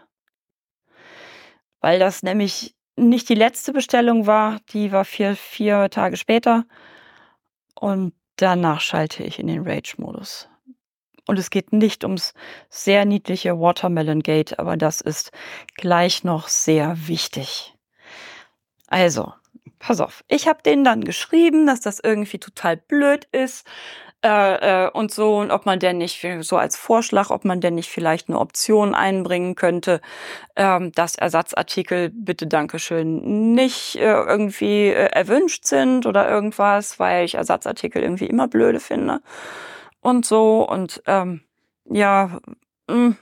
[1.80, 6.64] Weil das nämlich nicht die letzte Bestellung war, die war vier, vier Tage später.
[7.74, 10.48] Und danach schalte ich in den Rage-Modus.
[11.26, 12.34] Und es geht nicht ums
[12.68, 15.32] sehr niedliche Watermelon Gate, aber das ist
[15.76, 17.74] gleich noch sehr wichtig.
[18.88, 19.32] Also,
[19.78, 20.24] pass auf.
[20.28, 23.66] Ich habe denen dann geschrieben, dass das irgendwie total blöd ist,
[24.22, 27.74] äh, äh, und so und ob man denn nicht so als Vorschlag, ob man denn
[27.74, 30.02] nicht vielleicht eine Option einbringen könnte,
[30.56, 37.36] ähm, dass Ersatzartikel bitte Dankeschön nicht äh, irgendwie äh, erwünscht sind oder irgendwas, weil ich
[37.36, 39.22] Ersatzartikel irgendwie immer blöde finde
[40.00, 41.40] und so und ähm,
[41.86, 42.40] ja,
[42.88, 43.16] mh, hm,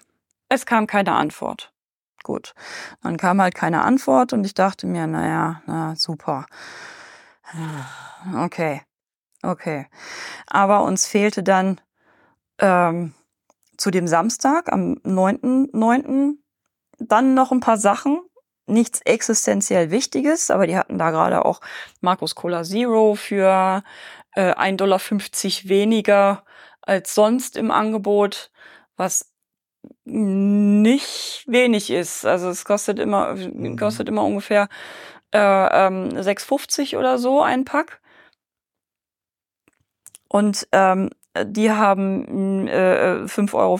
[0.49, 1.73] es kam keine Antwort.
[2.25, 2.55] Gut,
[3.03, 6.47] dann kam halt keine Antwort und ich dachte mir, naja, na super.
[8.37, 8.83] Okay.
[9.43, 9.87] Okay.
[10.47, 11.81] Aber uns fehlte dann
[12.59, 13.15] ähm,
[13.77, 16.35] zu dem Samstag am 9.9.
[16.99, 18.21] dann noch ein paar Sachen.
[18.67, 21.61] Nichts existenziell Wichtiges, aber die hatten da gerade auch
[22.01, 23.83] Markus Cola Zero für
[24.35, 25.01] äh, 1,50 Dollar
[25.71, 26.45] weniger
[26.83, 28.51] als sonst im Angebot,
[28.97, 29.33] was
[30.05, 32.25] nicht wenig ist.
[32.25, 33.79] Also es kostet immer, mhm.
[33.79, 34.69] kostet immer ungefähr
[35.33, 38.01] äh, ähm, 6,50 oder so ein Pack.
[40.29, 41.11] Und ähm,
[41.45, 43.79] die haben äh, 5,50 Euro,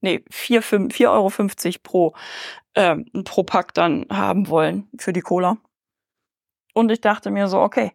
[0.00, 1.30] nee, 4, 5, 4,50 Euro
[1.82, 2.14] pro,
[2.74, 5.56] äh, pro Pack dann haben wollen für die Cola.
[6.74, 7.92] Und ich dachte mir so, okay,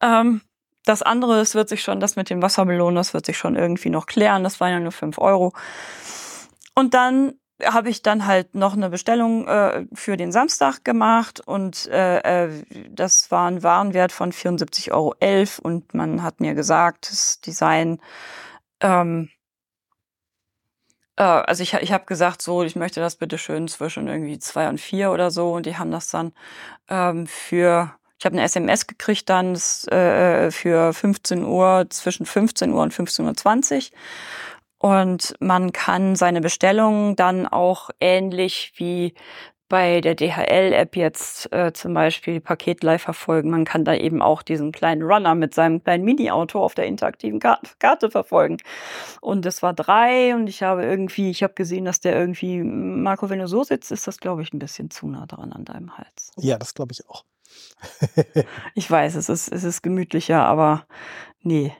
[0.00, 0.42] ähm,
[0.84, 3.90] das andere, das wird sich schon, das mit dem Wassermelonen, das wird sich schon irgendwie
[3.90, 4.44] noch klären.
[4.44, 5.52] Das waren ja nur 5 Euro.
[6.74, 11.86] Und dann habe ich dann halt noch eine Bestellung äh, für den Samstag gemacht und
[11.86, 15.14] äh, äh, das war ein Warenwert von 74,11 Euro
[15.62, 17.98] und man hat mir gesagt, das Design,
[18.80, 19.30] ähm,
[21.16, 24.68] äh, also ich, ich habe gesagt, so, ich möchte das bitte schön zwischen irgendwie zwei
[24.68, 26.32] und vier oder so und die haben das dann
[26.88, 32.82] ähm, für ich habe eine SMS gekriegt dann äh, für 15 Uhr, zwischen 15 Uhr
[32.82, 33.98] und 15.20 Uhr.
[34.78, 39.14] Und man kann seine Bestellungen dann auch ähnlich wie
[39.68, 43.50] bei der DHL-App jetzt äh, zum Beispiel Paketlive verfolgen.
[43.50, 47.40] Man kann da eben auch diesen kleinen Runner mit seinem kleinen Mini-Auto auf der interaktiven
[47.40, 48.58] Karte verfolgen.
[49.20, 53.28] Und es war drei und ich habe irgendwie, ich habe gesehen, dass der irgendwie, Marco,
[53.28, 55.98] wenn du so sitzt, ist das, glaube ich, ein bisschen zu nah dran an deinem
[55.98, 56.30] Hals.
[56.36, 57.24] Ja, das glaube ich auch.
[58.74, 60.86] ich weiß, es ist, es ist gemütlicher, aber
[61.40, 61.72] nee,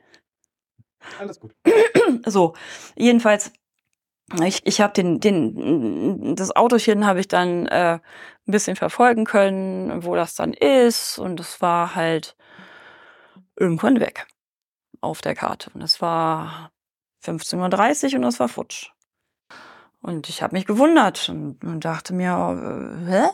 [1.19, 1.53] alles gut.
[2.27, 2.55] So,
[2.97, 3.53] jedenfalls,
[4.45, 7.99] ich, ich habe den, den, das Autochen habe ich dann äh,
[8.47, 11.19] ein bisschen verfolgen können, wo das dann ist.
[11.19, 12.37] Und es war halt
[13.57, 14.27] irgendwann weg
[15.01, 15.71] auf der Karte.
[15.75, 16.71] Und es war
[17.25, 18.91] 15.30 Uhr und es war futsch.
[20.01, 23.29] Und ich habe mich gewundert und, und dachte mir, äh, hä?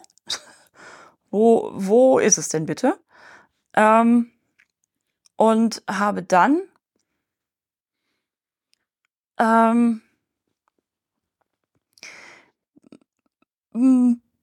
[1.30, 2.98] wo, wo ist es denn bitte?
[3.74, 4.30] Ähm,
[5.36, 6.62] und habe dann
[9.38, 10.02] ähm,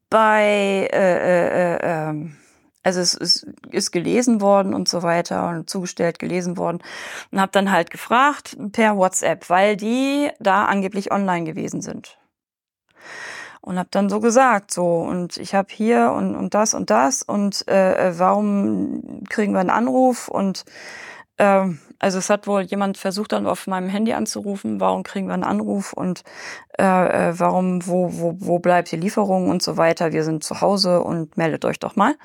[0.10, 2.30] bei, äh, äh, äh,
[2.84, 6.80] also es ist, ist gelesen worden und so weiter und zugestellt gelesen worden
[7.32, 12.18] und habe dann halt gefragt per WhatsApp, weil die da angeblich online gewesen sind.
[13.62, 17.22] Und habe dann so gesagt, so und ich habe hier und, und das und das
[17.22, 20.66] und äh, warum kriegen wir einen Anruf und
[21.40, 25.34] Ähm, also es hat wohl jemand versucht, dann auf meinem Handy anzurufen, warum kriegen wir
[25.34, 26.24] einen Anruf und
[26.78, 30.14] äh, äh, warum, wo, wo, wo bleibt die Lieferung und so weiter.
[30.14, 32.16] Wir sind zu Hause und meldet euch doch mal.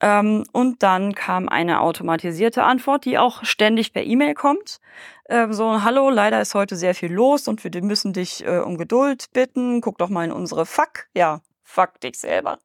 [0.00, 4.80] Ähm, und dann kam eine automatisierte Antwort, die auch ständig per E-Mail kommt.
[5.28, 8.78] Ähm, so, hallo, leider ist heute sehr viel los und wir müssen dich äh, um
[8.78, 9.80] Geduld bitten.
[9.80, 11.08] Guck doch mal in unsere Fuck.
[11.14, 12.58] Ja, fuck dich selber.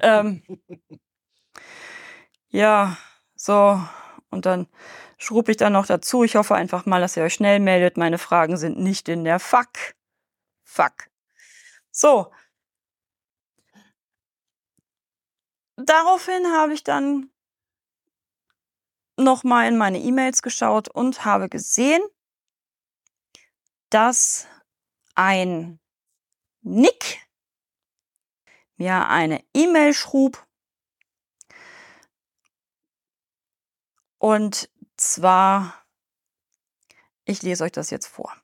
[0.00, 0.42] Ähm,
[2.50, 2.96] ja,
[3.34, 3.80] so.
[4.30, 4.66] Und dann
[5.18, 6.24] schrub ich dann noch dazu.
[6.24, 7.96] Ich hoffe einfach mal, dass ihr euch schnell meldet.
[7.96, 9.94] Meine Fragen sind nicht in der Fuck.
[10.64, 11.10] Fuck.
[11.90, 12.32] So.
[15.76, 17.30] Daraufhin habe ich dann
[19.16, 22.02] nochmal in meine E-Mails geschaut und habe gesehen,
[23.90, 24.46] dass
[25.14, 25.80] ein
[26.62, 27.26] Nick
[28.76, 30.46] mir eine E-Mail schrub
[34.18, 35.84] und zwar,
[37.24, 38.34] ich lese euch das jetzt vor.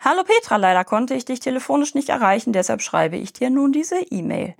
[0.00, 4.00] Hallo Petra, leider konnte ich dich telefonisch nicht erreichen, deshalb schreibe ich dir nun diese
[4.00, 4.54] E-Mail.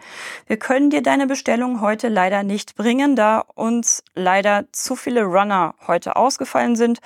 [0.48, 5.76] Wir können dir deine Bestellung heute leider nicht bringen, da uns leider zu viele Runner
[5.86, 6.98] heute ausgefallen sind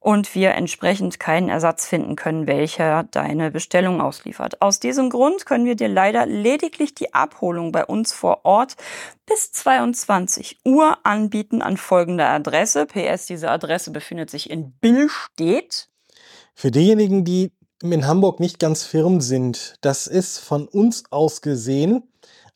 [0.00, 4.60] und wir entsprechend keinen Ersatz finden können, welcher deine Bestellung ausliefert.
[4.60, 8.74] Aus diesem Grund können wir dir leider lediglich die Abholung bei uns vor Ort
[9.26, 12.86] bis 22 Uhr anbieten an folgender Adresse.
[12.86, 15.88] PS, diese Adresse befindet sich in Billstedt.
[16.58, 19.74] Für diejenigen, die in Hamburg nicht ganz firm sind.
[19.80, 22.02] Das ist von uns aus gesehen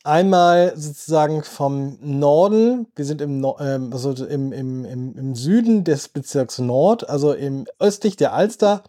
[0.04, 6.08] einmal sozusagen vom Norden, wir sind im, ähm, also im, im, im, im Süden des
[6.08, 8.82] Bezirks Nord, also im östlich der Alster,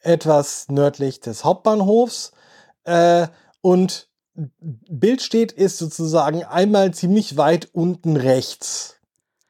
[0.00, 2.32] etwas nördlich des Hauptbahnhofs.
[2.84, 3.28] Äh,
[3.60, 8.95] und Bildstedt ist sozusagen einmal ziemlich weit unten rechts.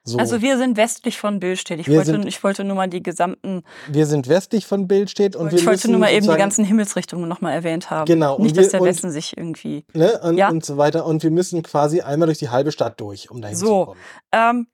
[0.08, 0.18] So.
[0.18, 1.80] Also wir sind westlich von Billstedt.
[1.80, 3.64] Ich wollte, sind, ich wollte nur mal die gesamten.
[3.88, 7.28] Wir sind westlich von Billstedt und wir Ich wollte nur mal eben die ganzen Himmelsrichtungen
[7.28, 8.06] nochmal erwähnt haben.
[8.06, 8.38] Genau.
[8.38, 9.84] Nicht, dass wir, der Westen sich irgendwie.
[9.94, 10.48] Ne, und, ja?
[10.48, 11.04] und so weiter.
[11.06, 14.00] Und wir müssen quasi einmal durch die halbe Stadt durch, um dahin so, zu kommen.
[14.32, 14.66] Ähm,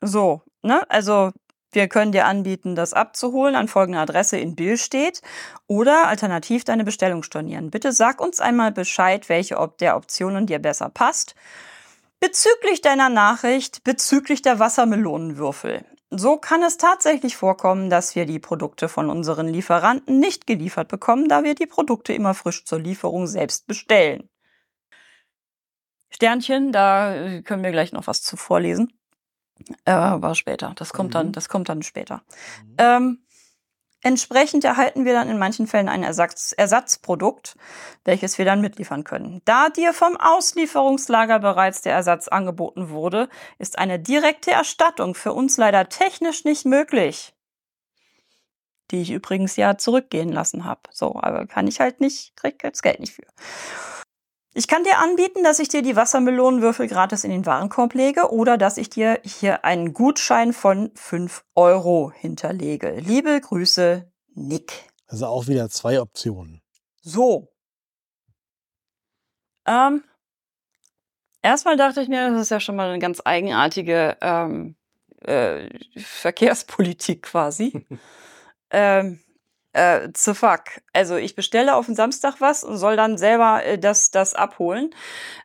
[0.00, 0.82] so, ne?
[0.90, 1.30] Also
[1.70, 5.22] wir können dir anbieten, das abzuholen an folgender Adresse in Billstedt
[5.68, 7.70] oder alternativ deine Bestellung stornieren.
[7.70, 11.34] Bitte sag uns einmal Bescheid, welche ob der Optionen dir besser passt.
[12.26, 15.84] Bezüglich deiner Nachricht, bezüglich der Wassermelonenwürfel.
[16.08, 21.28] So kann es tatsächlich vorkommen, dass wir die Produkte von unseren Lieferanten nicht geliefert bekommen,
[21.28, 24.30] da wir die Produkte immer frisch zur Lieferung selbst bestellen.
[26.08, 28.98] Sternchen, da können wir gleich noch was zu vorlesen.
[29.84, 30.72] Äh, aber später.
[30.76, 31.32] Das kommt dann, mhm.
[31.32, 32.22] das kommt dann später.
[32.64, 32.76] Mhm.
[32.78, 33.23] Ähm,
[34.04, 37.56] Entsprechend erhalten wir dann in manchen Fällen ein Ersatz Ersatzprodukt,
[38.04, 39.40] welches wir dann mitliefern können.
[39.46, 45.56] Da dir vom Auslieferungslager bereits der Ersatz angeboten wurde, ist eine direkte Erstattung für uns
[45.56, 47.32] leider technisch nicht möglich.
[48.90, 50.82] Die ich übrigens ja zurückgehen lassen habe.
[50.90, 53.24] So, aber kann ich halt nicht, krieg das Geld nicht für.
[54.56, 58.56] Ich kann dir anbieten, dass ich dir die Wassermelonenwürfel gratis in den Warenkorb lege oder
[58.56, 63.00] dass ich dir hier einen Gutschein von 5 Euro hinterlege.
[63.00, 64.72] Liebe Grüße, Nick.
[65.08, 66.62] Also auch wieder zwei Optionen.
[67.02, 67.52] So.
[69.66, 70.04] Ähm,
[71.42, 74.76] erstmal dachte ich mir, das ist ja schon mal eine ganz eigenartige ähm,
[75.22, 77.84] äh, Verkehrspolitik quasi.
[78.70, 79.23] ähm,
[79.74, 80.80] äh, zu fuck.
[80.92, 84.94] Also ich bestelle auf den Samstag was und soll dann selber äh, das, das abholen.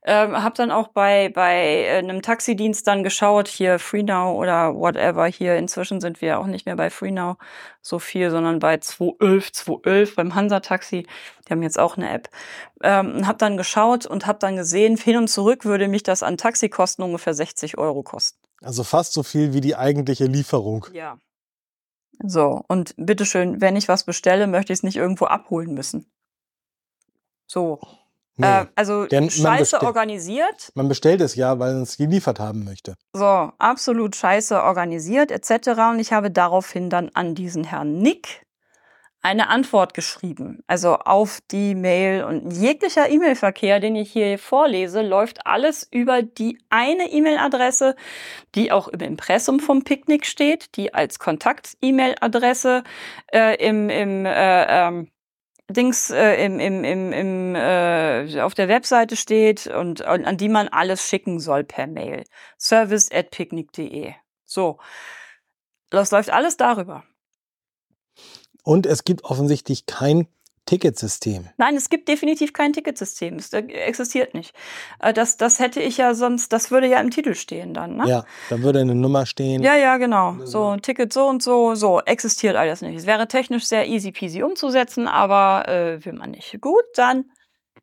[0.05, 5.25] Ähm, hab dann auch bei, bei äh, einem Taxidienst dann geschaut, hier FreeNow oder whatever.
[5.25, 7.37] Hier inzwischen sind wir auch nicht mehr bei FreeNow
[7.81, 11.07] so viel, sondern bei 211, 211 beim Hansa-Taxi.
[11.47, 12.29] Die haben jetzt auch eine App.
[12.83, 16.37] Ähm, hab dann geschaut und hab dann gesehen, hin und zurück würde mich das an
[16.37, 18.37] Taxikosten ungefähr 60 Euro kosten.
[18.61, 20.85] Also fast so viel wie die eigentliche Lieferung.
[20.93, 21.17] Ja.
[22.23, 26.11] So, und bitteschön, wenn ich was bestelle, möchte ich es nicht irgendwo abholen müssen.
[27.47, 27.79] So.
[28.35, 30.71] Nee, äh, also scheiße organisiert.
[30.75, 32.95] Man bestellt es ja, weil man es geliefert haben möchte.
[33.13, 35.69] So, absolut scheiße organisiert etc.
[35.91, 38.45] Und ich habe daraufhin dann an diesen Herrn Nick
[39.21, 40.63] eine Antwort geschrieben.
[40.67, 46.57] Also auf die Mail und jeglicher E-Mail-Verkehr, den ich hier vorlese, läuft alles über die
[46.69, 47.95] eine E-Mail-Adresse,
[48.55, 52.83] die auch im Impressum vom Picknick steht, die als Kontakt-E-Mail-Adresse
[53.33, 55.11] äh, im, im äh, ähm,
[55.69, 60.49] Dings äh, im, im, im, im, äh, auf der Webseite steht und, und an die
[60.49, 62.23] man alles schicken soll per Mail.
[62.57, 64.13] Service at picnic.de.
[64.45, 64.79] So.
[65.91, 67.03] Das läuft alles darüber.
[68.69, 70.27] Und es gibt offensichtlich kein
[70.67, 71.47] Ticketsystem.
[71.57, 73.37] Nein, es gibt definitiv kein Ticketsystem.
[73.37, 74.53] Es äh, existiert nicht.
[74.99, 78.07] Äh, Das, das hätte ich ja sonst, das würde ja im Titel stehen dann, ne?
[78.07, 79.63] Ja, dann würde eine Nummer stehen.
[79.63, 80.35] Ja, ja, genau.
[80.45, 82.95] So, Ticket so und so, so, existiert alles nicht.
[82.95, 86.61] Es wäre technisch sehr easy peasy umzusetzen, aber äh, will man nicht.
[86.61, 87.25] Gut, dann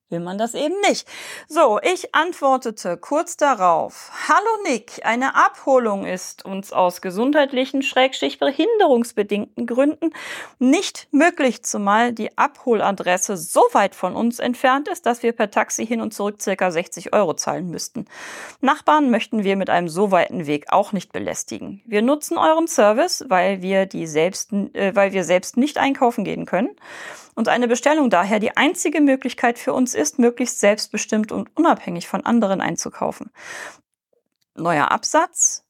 [0.08, 1.08] will man das eben nicht.
[1.48, 4.10] So, ich antwortete kurz darauf.
[4.28, 10.10] Hallo Nick, eine Abholung ist uns aus gesundheitlichen, schrägstrich behinderungsbedingten Gründen
[10.58, 15.84] nicht möglich, zumal die Abholadresse so weit von uns entfernt ist, dass wir per Taxi
[15.84, 18.06] hin und zurück circa 60 Euro zahlen müssten.
[18.60, 21.82] Nachbarn möchten wir mit einem so weiten Weg auch nicht belästigen.
[21.84, 26.46] Wir nutzen euren Service, weil wir die selbst, äh, weil wir selbst nicht einkaufen gehen
[26.46, 26.76] können
[27.36, 32.24] und eine Bestellung daher die einzige Möglichkeit für uns ist, möglichst selbstbestimmt und unabhängig von
[32.24, 33.30] anderen einzukaufen.
[34.54, 35.64] Neuer Absatz.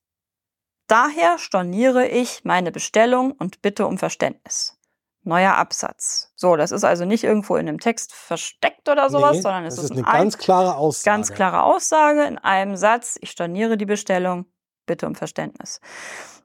[0.86, 4.78] Daher storniere ich meine Bestellung und bitte um Verständnis.
[5.24, 6.30] Neuer Absatz.
[6.36, 9.76] So, das ist also nicht irgendwo in einem Text versteckt oder sowas, Nee, sondern es
[9.76, 11.16] ist, ist eine ein ganz klare Aussage.
[11.16, 13.18] Ganz klare Aussage in einem Satz.
[13.20, 14.46] Ich storniere die Bestellung.
[14.86, 15.80] Bitte um Verständnis.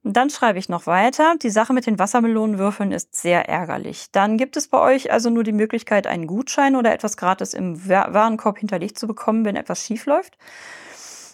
[0.04, 1.36] Und dann schreibe ich noch weiter.
[1.42, 4.08] Die Sache mit den Wassermelonenwürfeln ist sehr ärgerlich.
[4.12, 7.88] Dann gibt es bei euch also nur die Möglichkeit, einen Gutschein oder etwas gratis im
[7.88, 10.38] Wa- Warenkorb hinterlegt zu bekommen, wenn etwas schief läuft.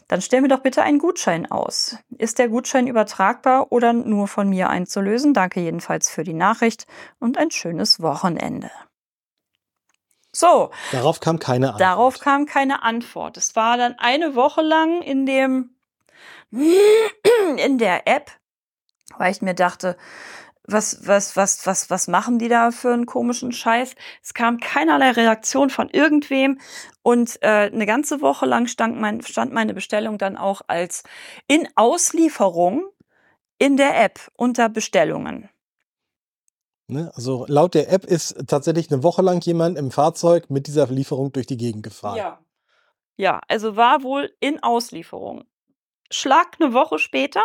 [0.10, 1.98] Dann stell mir doch bitte einen Gutschein aus.
[2.18, 5.34] Ist der Gutschein übertragbar oder nur von mir einzulösen?
[5.34, 6.88] Danke jedenfalls für die Nachricht
[7.20, 8.72] und ein schönes Wochenende.
[10.34, 11.82] So, Darauf kam keine Antwort.
[11.82, 13.38] Darauf kam keine Antwort.
[13.38, 15.72] Es war dann eine Woche lang in dem,
[16.52, 18.32] in der App,
[19.17, 19.98] weil ich mir dachte,
[20.67, 23.96] was, was, was, was, was machen die da für einen komischen Scheiß?
[24.22, 26.60] Es kam keinerlei Reaktion von irgendwem
[27.04, 31.04] und äh, eine ganze Woche lang stand, mein, stand meine Bestellung dann auch als
[31.48, 32.86] in Auslieferung
[33.58, 35.50] in der App unter Bestellungen.
[36.88, 37.12] Ne?
[37.15, 41.32] Also laut der App ist tatsächlich eine Woche lang jemand im Fahrzeug mit dieser Lieferung
[41.32, 42.17] durch die Gegend gefahren.
[42.17, 42.39] Ja.
[43.20, 45.46] Ja, also war wohl in Auslieferung.
[46.12, 47.41] Schlag eine Woche später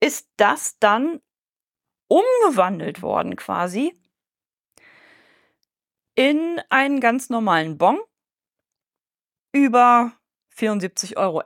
[0.00, 1.20] ist das dann
[2.08, 3.94] umgewandelt worden quasi
[6.14, 7.98] in einen ganz normalen Bon
[9.52, 10.12] über
[10.56, 11.42] 74,11 Euro.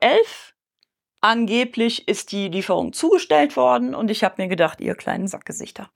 [1.21, 5.91] Angeblich ist die Lieferung zugestellt worden und ich habe mir gedacht, ihr kleinen Sackgesichter.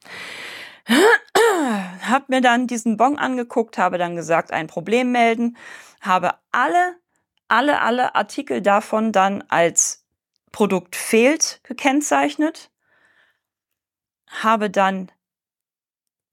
[2.09, 5.57] hab mir dann diesen Bon angeguckt, habe dann gesagt, ein Problem melden,
[6.01, 6.97] habe alle,
[7.49, 10.08] alle, alle Artikel davon dann als
[10.53, 12.71] Produkt fehlt gekennzeichnet,
[14.29, 15.11] habe dann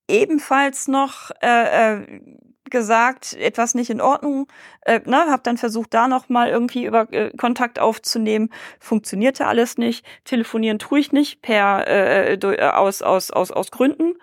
[0.08, 2.22] ebenfalls noch äh, äh,
[2.70, 4.48] gesagt, etwas nicht in Ordnung,
[4.86, 8.50] äh, ne, habe dann versucht, da noch mal irgendwie über äh, Kontakt aufzunehmen,
[8.80, 13.72] funktionierte alles nicht, telefonieren tue ich nicht per äh, du- äh, aus aus aus aus
[13.72, 14.16] Gründen.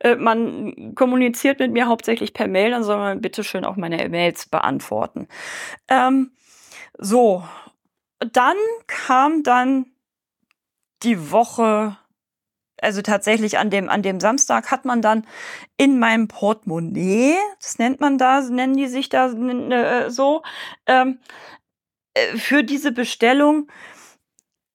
[0.00, 4.08] Äh, man kommuniziert mit mir hauptsächlich per Mail, dann soll man bitte schön auch meine
[4.08, 5.28] Mails beantworten.
[5.88, 6.32] Ähm,
[6.98, 7.44] so,
[8.20, 8.56] dann
[8.86, 9.86] kam dann
[11.02, 11.96] die Woche
[12.82, 15.26] also tatsächlich an dem, an dem Samstag hat man dann
[15.76, 20.42] in meinem Portemonnaie, das nennt man da, nennen die sich da äh, so,
[20.86, 21.18] ähm,
[22.14, 23.70] äh, für diese Bestellung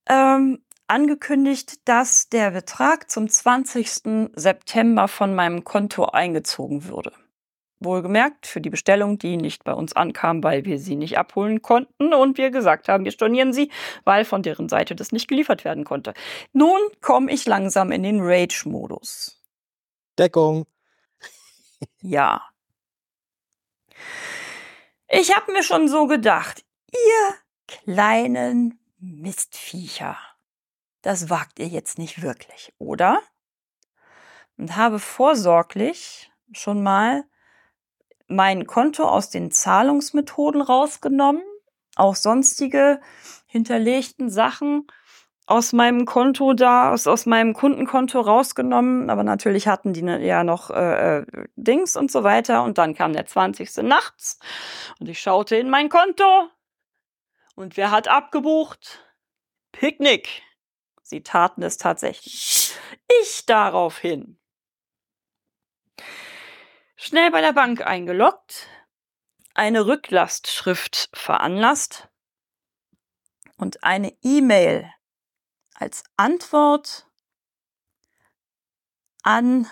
[0.07, 4.31] ähm, angekündigt, dass der Betrag zum 20.
[4.35, 7.11] September von meinem Konto eingezogen würde.
[7.85, 12.13] Wohlgemerkt für die Bestellung, die nicht bei uns ankam, weil wir sie nicht abholen konnten
[12.13, 13.71] und wir gesagt haben, wir stornieren sie,
[14.03, 16.13] weil von deren Seite das nicht geliefert werden konnte.
[16.51, 19.41] Nun komme ich langsam in den Rage-Modus.
[20.17, 20.65] Deckung.
[22.01, 22.41] Ja.
[25.07, 27.35] Ich habe mir schon so gedacht, ihr
[27.67, 30.17] kleinen Mistviecher,
[31.01, 33.21] das wagt ihr jetzt nicht wirklich, oder?
[34.57, 37.25] Und habe vorsorglich schon mal
[38.27, 41.43] mein Konto aus den Zahlungsmethoden rausgenommen,
[41.95, 42.99] auch sonstige
[43.45, 44.87] hinterlegten Sachen
[45.47, 50.43] aus meinem Konto da, aus, aus meinem Kundenkonto rausgenommen, aber natürlich hatten die ne- ja
[50.43, 52.63] noch äh, äh, Dings und so weiter.
[52.63, 53.83] Und dann kam der 20.
[53.83, 54.39] nachts
[54.99, 56.49] und ich schaute in mein Konto
[57.55, 59.01] und wer hat abgebucht?
[59.71, 60.41] Picknick.
[61.03, 62.75] Sie taten es tatsächlich.
[63.21, 64.39] Ich daraufhin.
[67.07, 68.67] Schnell bei der Bank eingeloggt,
[69.53, 72.09] eine Rücklastschrift veranlasst
[73.57, 74.91] und eine E-Mail
[75.75, 77.05] als Antwort
[79.21, 79.67] an,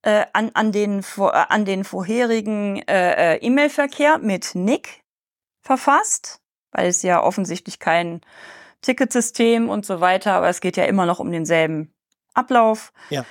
[0.00, 5.04] äh, an, an, den, äh, an den vorherigen äh, äh, E-Mail-Verkehr mit Nick
[5.60, 6.40] verfasst,
[6.70, 8.22] weil es ja offensichtlich kein
[8.80, 11.94] Ticketsystem und so weiter, aber es geht ja immer noch um denselben
[12.32, 12.94] Ablauf.
[13.10, 13.26] Ja.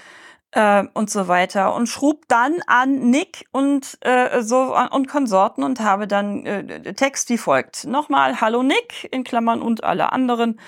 [0.55, 5.79] Äh, und so weiter und schrub dann an Nick und äh, so und Konsorten und
[5.81, 7.85] habe dann äh, Text wie folgt.
[7.85, 10.59] Nochmal Hallo Nick in Klammern und alle anderen.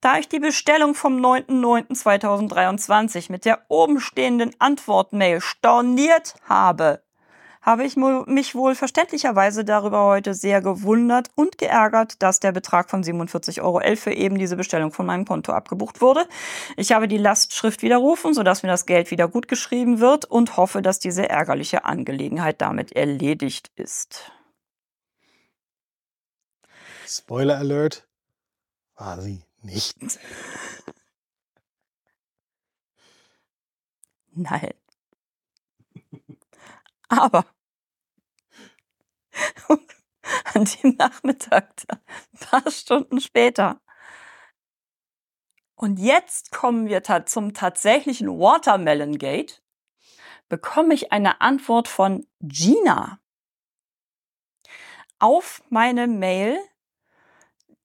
[0.00, 7.03] Da ich die Bestellung vom 9.9.2023 mit der oben stehenden Antwortmail storniert habe,
[7.64, 13.02] habe ich mich wohl verständlicherweise darüber heute sehr gewundert und geärgert, dass der Betrag von
[13.02, 16.28] 47,11 Euro für eben diese Bestellung von meinem Konto abgebucht wurde.
[16.76, 20.82] Ich habe die Lastschrift widerrufen, sodass mir das Geld wieder gut geschrieben wird und hoffe,
[20.82, 24.30] dass diese ärgerliche Angelegenheit damit erledigt ist.
[27.06, 28.06] Spoiler Alert.
[28.96, 29.96] War sie nicht.
[34.34, 34.74] Nein.
[37.08, 37.44] Aber
[40.54, 43.80] an dem Nachmittag, ein paar Stunden später.
[45.76, 49.62] Und jetzt kommen wir zum tatsächlichen Watermelon Gate.
[50.48, 53.18] Bekomme ich eine Antwort von Gina
[55.18, 56.58] auf meine Mail,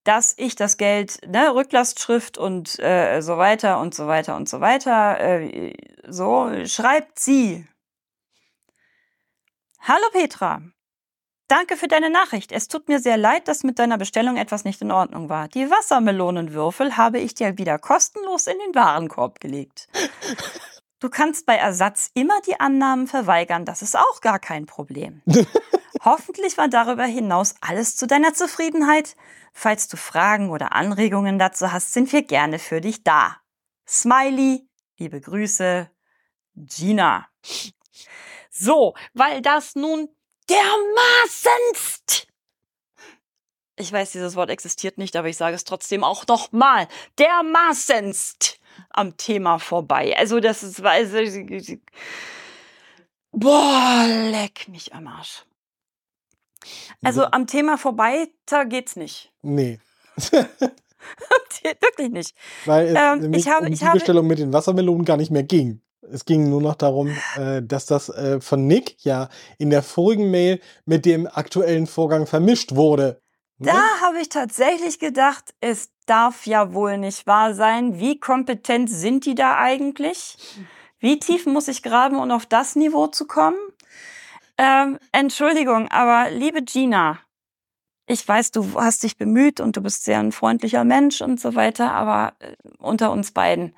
[0.03, 4.59] dass ich das Geld, ne, Rücklastschrift und äh, so weiter und so weiter und so
[4.59, 5.73] weiter, äh,
[6.07, 7.67] so schreibt sie.
[9.81, 10.61] Hallo Petra,
[11.49, 12.51] Danke für deine Nachricht.
[12.51, 15.47] Es tut mir sehr leid, dass mit deiner Bestellung etwas nicht in Ordnung war.
[15.47, 19.87] Die Wassermelonenwürfel habe ich dir wieder kostenlos in den Warenkorb gelegt.
[20.99, 25.23] Du kannst bei Ersatz immer die Annahmen verweigern, das ist auch gar kein Problem.
[26.05, 29.15] Hoffentlich war darüber hinaus alles zu deiner Zufriedenheit.
[29.51, 33.37] Falls du Fragen oder Anregungen dazu hast, sind wir gerne für dich da.
[33.87, 34.69] Smiley,
[34.99, 35.89] liebe Grüße,
[36.53, 37.27] Gina.
[38.51, 40.09] So, weil das nun
[40.49, 42.27] dermaßenst.
[43.77, 46.87] Ich weiß, dieses Wort existiert nicht, aber ich sage es trotzdem auch nochmal.
[47.17, 50.17] Dermaßenst am Thema vorbei.
[50.17, 51.17] Also das ist, also,
[53.31, 55.45] boah, leck mich am Arsch.
[57.03, 59.31] Also am Thema vorbei, da geht's nicht.
[59.41, 59.79] Nee.
[61.63, 62.35] Wirklich nicht.
[62.65, 65.31] Weil es ähm, ich habe, um ich die habe, Bestellung mit den Wassermelonen gar nicht
[65.31, 65.81] mehr ging.
[66.01, 70.31] Es ging nur noch darum, äh, dass das äh, von Nick ja in der vorigen
[70.31, 73.21] Mail mit dem aktuellen Vorgang vermischt wurde.
[73.57, 73.71] Ne?
[73.73, 77.99] Da habe ich tatsächlich gedacht, es darf ja wohl nicht wahr sein.
[77.99, 80.37] Wie kompetent sind die da eigentlich?
[80.99, 83.57] Wie tief muss ich graben, um auf das Niveau zu kommen?
[84.57, 87.19] Ähm, Entschuldigung, aber liebe Gina,
[88.05, 91.55] ich weiß, du hast dich bemüht und du bist sehr ein freundlicher Mensch und so
[91.55, 93.75] weiter, aber äh, unter uns beiden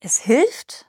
[0.00, 0.86] es hilft,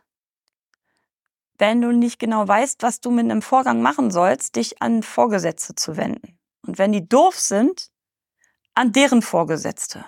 [1.58, 5.76] wenn du nicht genau weißt, was du mit einem Vorgang machen sollst, dich an Vorgesetzte
[5.76, 6.40] zu wenden.
[6.66, 7.92] Und wenn die doof sind,
[8.76, 10.06] an deren Vorgesetzte.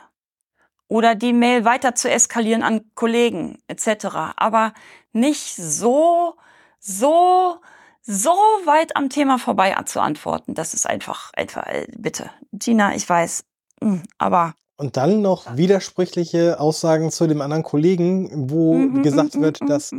[0.88, 4.34] Oder die Mail weiter zu eskalieren an Kollegen etc.
[4.38, 4.74] Aber
[5.12, 6.38] nicht so,
[6.80, 7.60] so,
[8.02, 8.32] so
[8.66, 10.54] weit am Thema vorbei zu antworten.
[10.54, 12.30] Das ist einfach, einfach, äh, bitte.
[12.52, 13.44] Gina, ich weiß,
[13.82, 19.36] hm, aber und dann noch widersprüchliche Aussagen zu dem anderen Kollegen, wo mhm, mhm gesagt
[19.36, 19.94] mhm, wird, mhm, dass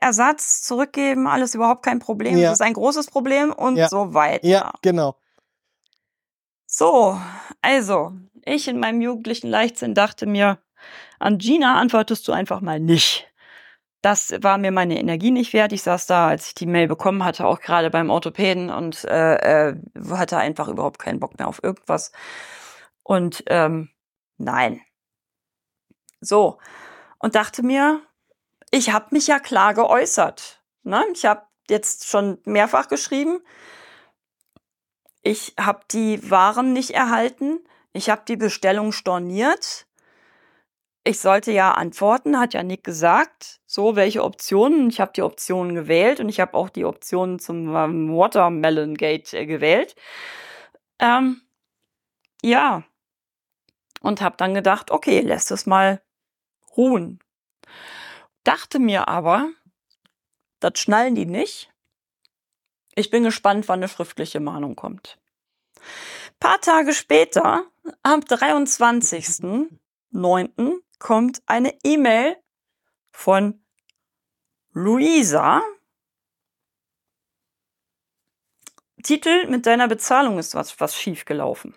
[0.00, 2.38] Ersatz zurückgeben, alles überhaupt kein Problem.
[2.38, 2.50] Ja.
[2.50, 3.88] Das ist ein großes Problem und ja.
[3.88, 4.46] so weiter.
[4.46, 5.16] Ja, genau.
[6.66, 7.18] So,
[7.62, 8.12] also,
[8.44, 10.58] ich in meinem jugendlichen Leichtsinn dachte mir,
[11.18, 13.26] an Gina antwortest du einfach mal nicht.
[14.02, 15.72] Das war mir meine Energie nicht wert.
[15.72, 19.70] Ich saß da, als ich die Mail bekommen hatte, auch gerade beim Orthopäden und äh,
[19.70, 19.76] äh,
[20.10, 22.12] hatte einfach überhaupt keinen Bock mehr auf irgendwas.
[23.10, 23.88] Und ähm,
[24.38, 24.82] nein.
[26.20, 26.60] So.
[27.18, 28.02] Und dachte mir,
[28.70, 30.62] ich habe mich ja klar geäußert.
[30.84, 31.04] Ne?
[31.12, 33.40] Ich habe jetzt schon mehrfach geschrieben.
[35.22, 37.58] Ich habe die Waren nicht erhalten.
[37.92, 39.88] Ich habe die Bestellung storniert.
[41.02, 43.58] Ich sollte ja antworten, hat ja Nick gesagt.
[43.66, 44.88] So, welche Optionen?
[44.88, 49.34] Ich habe die Optionen gewählt und ich habe auch die Optionen zum ähm, Watermelon Gate
[49.34, 49.96] äh, gewählt.
[51.00, 51.42] Ähm,
[52.42, 52.84] ja,
[54.00, 56.02] und habe dann gedacht, okay, lässt es mal
[56.76, 57.20] ruhen.
[58.44, 59.50] Dachte mir aber,
[60.60, 61.70] das schnallen die nicht.
[62.94, 65.18] Ich bin gespannt, wann eine schriftliche Mahnung kommt.
[66.38, 67.64] Paar Tage später,
[68.02, 72.36] am 23.09., kommt eine E-Mail
[73.10, 73.64] von
[74.72, 75.62] Luisa.
[79.02, 81.74] Titel, mit deiner Bezahlung ist was, was schief gelaufen.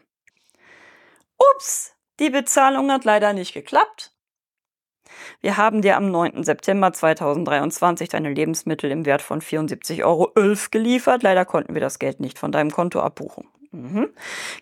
[1.37, 4.11] Ups, die Bezahlung hat leider nicht geklappt.
[5.41, 6.43] Wir haben dir am 9.
[6.43, 10.31] September 2023 deine Lebensmittel im Wert von 74,11 Euro
[10.71, 11.23] geliefert.
[11.23, 13.47] Leider konnten wir das Geld nicht von deinem Konto abbuchen.
[13.73, 14.13] Mhm.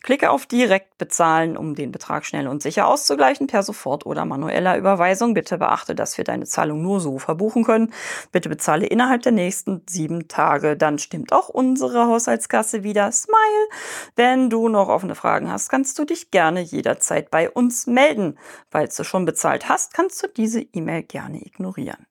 [0.04, 4.78] Klicke auf Direkt bezahlen, um den Betrag schnell und sicher auszugleichen, per Sofort- oder manueller
[4.78, 5.34] Überweisung.
[5.34, 7.94] Bitte beachte, dass wir deine Zahlung nur so verbuchen können.
[8.32, 10.78] Bitte bezahle innerhalb der nächsten sieben Tage.
[10.78, 13.12] Dann stimmt auch unsere Haushaltskasse wieder.
[13.12, 13.68] Smile!
[14.16, 18.40] Wenn du noch offene Fragen hast, kannst du dich gerne jederzeit bei uns melden.
[18.70, 22.08] Falls du schon bezahlt hast, kannst du diese E-Mail gerne ignorieren.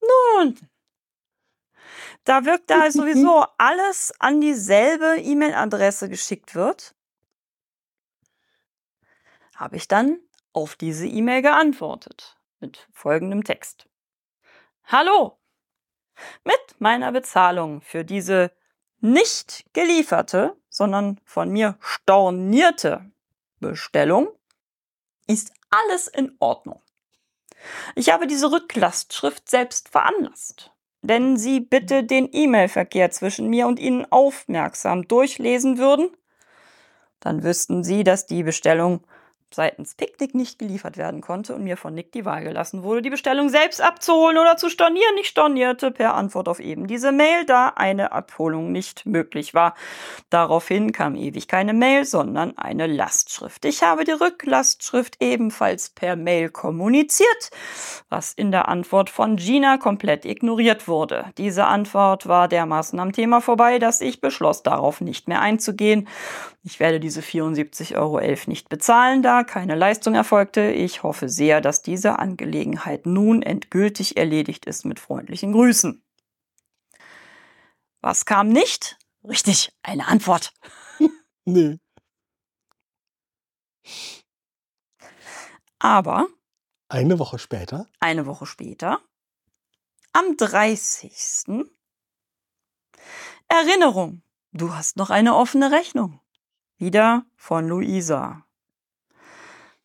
[0.00, 0.56] Nun,
[2.26, 6.94] da wirkt da sowieso alles an dieselbe E-Mail-Adresse geschickt wird,
[9.54, 10.18] habe ich dann
[10.52, 13.88] auf diese E-Mail geantwortet mit folgendem Text.
[14.84, 15.38] Hallo!
[16.44, 18.50] Mit meiner Bezahlung für diese
[19.00, 23.10] nicht gelieferte, sondern von mir stornierte
[23.60, 24.28] Bestellung
[25.26, 26.82] ist alles in Ordnung.
[27.94, 30.72] Ich habe diese Rücklastschrift selbst veranlasst.
[31.08, 36.08] Wenn Sie bitte den E-Mail-Verkehr zwischen mir und Ihnen aufmerksam durchlesen würden,
[37.20, 39.06] dann wüssten Sie, dass die Bestellung
[39.54, 43.10] seitens Picknick nicht geliefert werden konnte und mir von Nick die Wahl gelassen wurde, die
[43.10, 45.16] Bestellung selbst abzuholen oder zu stornieren.
[45.20, 49.74] Ich stornierte per Antwort auf eben diese Mail, da eine Abholung nicht möglich war.
[50.30, 53.64] Daraufhin kam ewig keine Mail, sondern eine Lastschrift.
[53.64, 57.50] Ich habe die Rücklastschrift ebenfalls per Mail kommuniziert,
[58.08, 61.26] was in der Antwort von Gina komplett ignoriert wurde.
[61.38, 66.08] Diese Antwort war dermaßen am Thema vorbei, dass ich beschloss, darauf nicht mehr einzugehen.
[66.66, 70.72] Ich werde diese 74,11 Euro nicht bezahlen, da keine Leistung erfolgte.
[70.72, 76.04] Ich hoffe sehr, dass diese Angelegenheit nun endgültig erledigt ist mit freundlichen Grüßen.
[78.00, 78.98] Was kam nicht?
[79.22, 80.52] Richtig, eine Antwort.
[81.48, 81.78] Nee.
[85.78, 86.26] Aber
[86.88, 87.86] Eine Woche später.
[88.00, 89.00] eine Woche später,
[90.12, 91.38] am 30.
[93.46, 96.20] Erinnerung, du hast noch eine offene Rechnung.
[96.78, 98.42] Wieder von Luisa.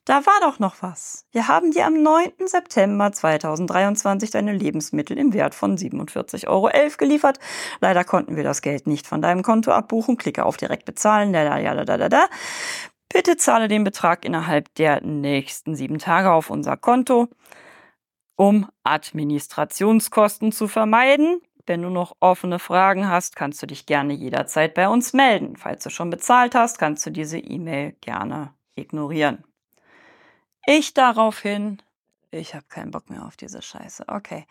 [0.04, 1.26] Da war doch noch was.
[1.32, 2.48] Wir haben dir am 9.
[2.48, 7.40] September 2023 deine Lebensmittel im Wert von 47,11 Euro geliefert.
[7.80, 10.18] Leider konnten wir das Geld nicht von deinem Konto abbuchen.
[10.18, 11.32] Klicke auf direkt bezahlen.
[13.08, 17.30] Bitte zahle den Betrag innerhalb der nächsten sieben Tage auf unser Konto,
[18.36, 21.40] um Administrationskosten zu vermeiden.
[21.66, 25.56] Wenn du noch offene Fragen hast, kannst du dich gerne jederzeit bei uns melden.
[25.58, 29.44] Falls du schon bezahlt hast, kannst du diese E-Mail gerne ignorieren.
[30.66, 31.82] Ich daraufhin,
[32.32, 34.06] ich habe keinen Bock mehr auf diese Scheiße.
[34.08, 34.46] Okay.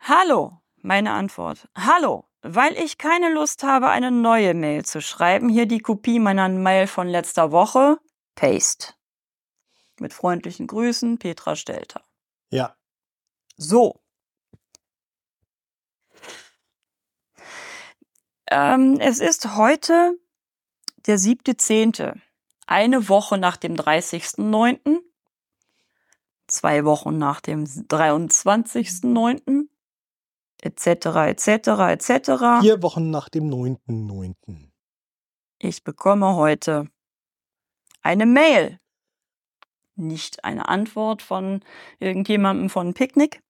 [0.00, 1.68] Hallo, meine Antwort.
[1.76, 5.48] Hallo, weil ich keine Lust habe, eine neue Mail zu schreiben.
[5.48, 7.98] Hier die Kopie meiner Mail von letzter Woche.
[8.34, 8.94] Paste.
[10.00, 12.02] Mit freundlichen Grüßen, Petra Stelter.
[12.50, 12.76] Ja.
[13.56, 14.03] So.
[18.54, 20.16] Ähm, es ist heute
[21.06, 22.20] der siebte Zehnte.
[22.68, 25.00] Eine Woche nach dem 30.09.
[26.46, 29.66] Zwei Wochen nach dem 23.09.
[30.62, 30.86] etc.
[30.86, 31.48] etc.
[31.48, 32.60] etc.
[32.60, 34.70] Vier Wochen nach dem 9.9.
[35.58, 36.88] Ich bekomme heute
[38.02, 38.78] eine Mail.
[39.96, 41.64] Nicht eine Antwort von
[41.98, 43.42] irgendjemandem von Picknick,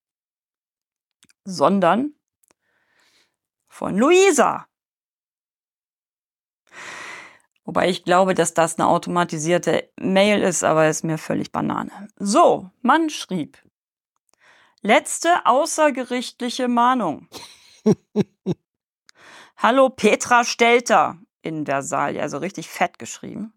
[1.43, 2.15] sondern
[3.67, 4.67] von Luisa.
[7.63, 11.91] Wobei ich glaube, dass das eine automatisierte Mail ist, aber ist mir völlig Banane.
[12.17, 13.57] So, man schrieb.
[14.81, 17.27] Letzte außergerichtliche Mahnung.
[19.57, 23.53] Hallo Petra Stelter in Versailles, also richtig fett geschrieben.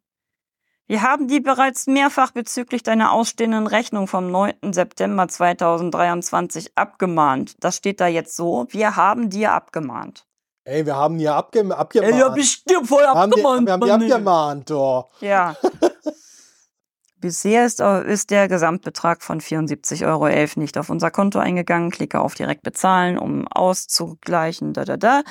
[0.87, 4.73] Wir haben die bereits mehrfach bezüglich deiner ausstehenden Rechnung vom 9.
[4.73, 7.63] September 2023 abgemahnt.
[7.63, 8.67] Das steht da jetzt so.
[8.71, 10.28] Wir haben dir abgemahnt.
[10.69, 12.13] Ey, wir haben die abge abgemahnt.
[12.13, 13.67] Ey, ja, bestimmt voll haben die, abgemahnt.
[13.67, 14.13] wir haben die Mann, ey.
[14.13, 15.05] abgemahnt, oh.
[15.21, 15.57] Ja.
[17.21, 21.91] Bisher ist, ist der Gesamtbetrag von 74,11 Euro nicht auf unser Konto eingegangen.
[21.91, 24.75] Klicke auf direkt bezahlen, um auszugleichen.
[24.75, 25.23] Da, da, da.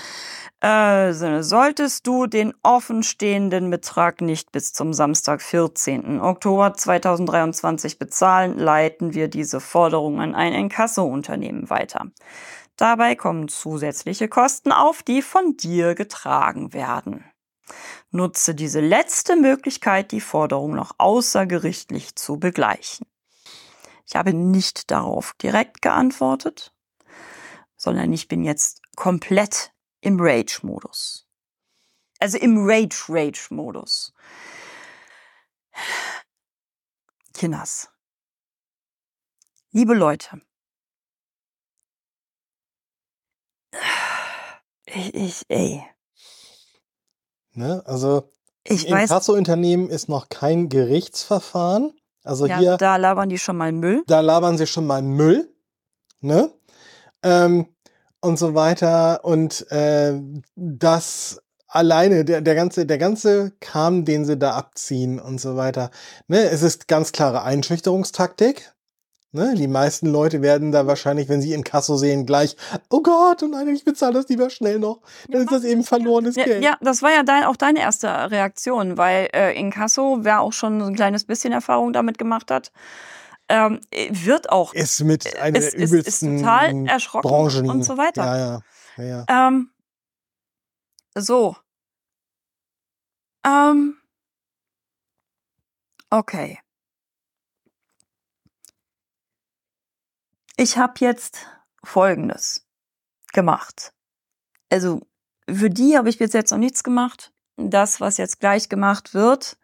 [0.59, 6.19] Äh, so, solltest du den offenstehenden Betrag nicht bis zum Samstag, 14.
[6.19, 12.07] Oktober 2023 bezahlen, leiten wir diese Forderung an ein Inkasso-Unternehmen weiter.
[12.77, 17.25] Dabei kommen zusätzliche Kosten auf, die von dir getragen werden.
[18.11, 23.07] Nutze diese letzte Möglichkeit, die Forderung noch außergerichtlich zu begleichen.
[24.05, 26.73] Ich habe nicht darauf direkt geantwortet,
[27.75, 31.27] sondern ich bin jetzt komplett im Rage-Modus.
[32.19, 34.13] Also im Rage-Rage-Modus.
[37.33, 37.89] Kinders.
[39.71, 40.41] Liebe Leute.
[44.97, 45.83] Ich, ich, ey.
[47.53, 47.83] Ne?
[47.85, 48.29] Also
[48.63, 51.93] Ich im Kassounternehmen ist noch kein Gerichtsverfahren.
[52.23, 54.03] Also ja, hier, da labern die schon mal Müll.
[54.07, 55.53] da labern sie schon mal Müll.
[56.19, 56.51] Ne?
[57.23, 57.67] Ähm,
[58.21, 59.23] und so weiter.
[59.23, 60.19] Und äh,
[60.55, 65.91] das alleine, der, der, ganze, der ganze Kram, den sie da abziehen und so weiter.
[66.27, 66.49] Ne?
[66.49, 68.73] Es ist ganz klare Einschüchterungstaktik.
[69.33, 69.53] Ne?
[69.55, 72.55] Die meisten Leute werden da wahrscheinlich, wenn sie in Kasso sehen, gleich,
[72.89, 75.01] oh Gott, und nein, ich bezahle das lieber schnell noch.
[75.29, 76.63] Dann ist das eben verlorenes Ja, Geld.
[76.63, 80.79] ja, das war ja dein, auch deine erste Reaktion, weil äh, Inkasso, wer auch schon
[80.79, 82.71] so ein kleines bisschen Erfahrung damit gemacht hat,
[83.49, 87.69] ähm, wird auch Ist mit einer ist, der ist, ist übelsten total erschrocken Branchen.
[87.69, 88.23] und so weiter.
[88.25, 88.61] Ja, ja.
[88.97, 89.47] ja, ja.
[89.47, 89.69] Ähm,
[91.15, 91.55] so.
[93.45, 93.97] Ähm,
[96.09, 96.59] okay.
[100.59, 101.45] Ich habe jetzt
[101.83, 102.67] Folgendes
[103.31, 103.93] gemacht.
[104.71, 105.01] Also
[105.47, 107.31] für die habe ich bis jetzt noch nichts gemacht.
[107.57, 109.57] Das, was jetzt gleich gemacht wird,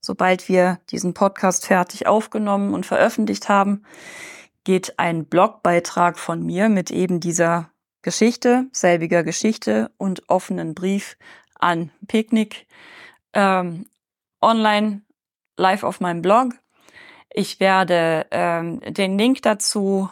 [0.00, 3.84] sobald wir diesen Podcast fertig aufgenommen und veröffentlicht haben,
[4.64, 7.70] geht ein Blogbeitrag von mir mit eben dieser
[8.02, 11.16] Geschichte, selbiger Geschichte und offenen Brief
[11.54, 12.66] an Picknick
[13.32, 13.86] ähm,
[14.40, 15.02] online
[15.56, 16.54] live auf meinem Blog.
[17.30, 20.10] Ich werde ähm, den Link dazu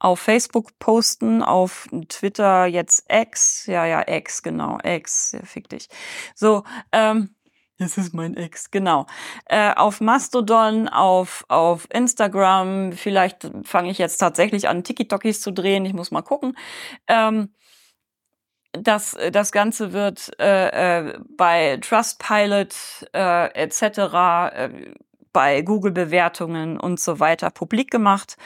[0.00, 5.88] auf Facebook posten, auf Twitter jetzt X, ja, ja, X, genau, X, ja, fick dich.
[6.34, 7.36] So, ähm,
[7.80, 9.06] das ist mein Ex, genau.
[9.46, 15.86] Äh, auf Mastodon, auf, auf Instagram, vielleicht fange ich jetzt tatsächlich an, Tiki-Tokis zu drehen,
[15.86, 16.58] ich muss mal gucken.
[17.08, 17.54] Ähm,
[18.72, 22.74] das, das Ganze wird äh, äh, bei Trustpilot
[23.14, 23.98] äh, etc.,
[24.54, 24.94] äh,
[25.32, 28.36] bei Google-Bewertungen und so weiter publik gemacht.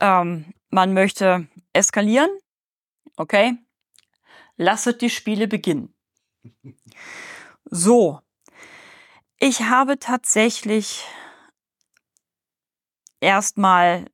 [0.00, 2.30] Ähm, man möchte eskalieren,
[3.16, 3.56] okay?
[4.56, 5.94] Lasset die Spiele beginnen.
[7.64, 8.20] So,
[9.38, 11.04] ich habe tatsächlich
[13.20, 14.06] erstmal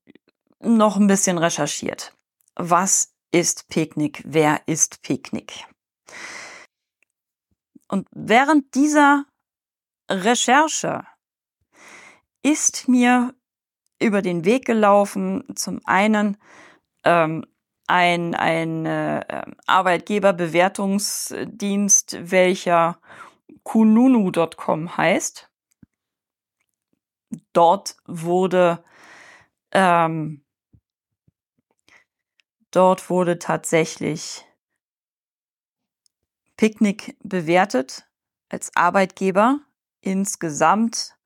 [0.61, 2.13] noch ein bisschen recherchiert.
[2.57, 4.23] Was ist Picknick?
[4.27, 5.65] Wer ist Picknick?
[7.89, 9.25] Und während dieser
[10.11, 11.07] Recherche
[12.43, 13.35] ist mir
[14.01, 16.37] über den Weg gelaufen, zum einen
[17.05, 17.45] ähm,
[17.87, 22.99] ein, ein äh, Arbeitgeberbewertungsdienst, welcher
[23.63, 25.51] kununu.com heißt.
[27.53, 28.83] Dort wurde
[29.73, 30.43] ähm,
[32.71, 34.45] dort wurde tatsächlich
[36.57, 38.09] Picknick bewertet
[38.49, 39.61] als Arbeitgeber
[40.01, 41.18] insgesamt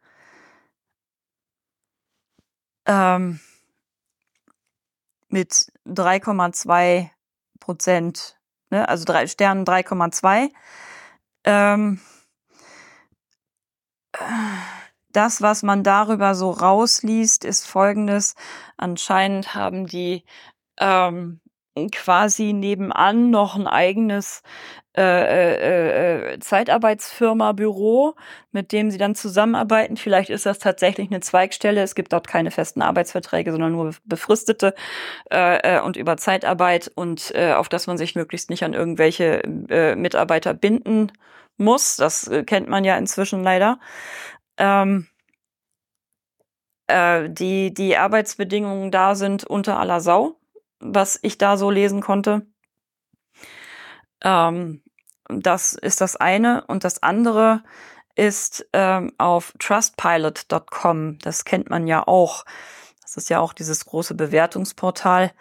[2.93, 3.40] ähm,
[5.28, 7.09] mit 3,2
[7.59, 8.38] Prozent,
[8.70, 10.51] ne, also drei Sternen 3,2.
[11.45, 12.01] Ähm,
[15.12, 18.34] das, was man darüber so rausliest, ist folgendes.
[18.76, 20.24] Anscheinend haben die
[20.78, 21.40] ähm,
[21.93, 24.43] quasi nebenan noch ein eigenes
[24.95, 28.14] äh, äh, äh, Zeitarbeitsfirma-Büro,
[28.51, 29.97] mit dem sie dann zusammenarbeiten.
[29.97, 31.82] Vielleicht ist das tatsächlich eine Zweigstelle.
[31.82, 34.74] Es gibt dort keine festen Arbeitsverträge, sondern nur befristete
[35.32, 39.43] äh, äh, und über Zeitarbeit und äh, auf das man sich möglichst nicht an irgendwelche
[39.70, 41.11] äh, Mitarbeiter binden
[41.57, 41.97] muss.
[41.97, 43.80] Das äh, kennt man ja inzwischen leider.
[44.59, 45.09] Ähm,
[46.86, 50.36] äh, die, die Arbeitsbedingungen da sind unter aller Sau,
[50.80, 52.47] was ich da so lesen konnte.
[54.24, 54.82] Ähm,
[55.41, 56.64] das ist das eine.
[56.66, 57.62] Und das andere
[58.14, 61.18] ist ähm, auf trustpilot.com.
[61.18, 62.45] Das kennt man ja auch.
[63.03, 65.33] Das ist ja auch dieses große Bewertungsportal.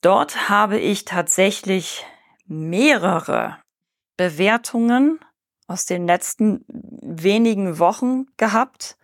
[0.00, 2.04] Dort habe ich tatsächlich
[2.46, 3.58] mehrere
[4.16, 5.20] Bewertungen
[5.66, 8.96] aus den letzten wenigen Wochen gehabt,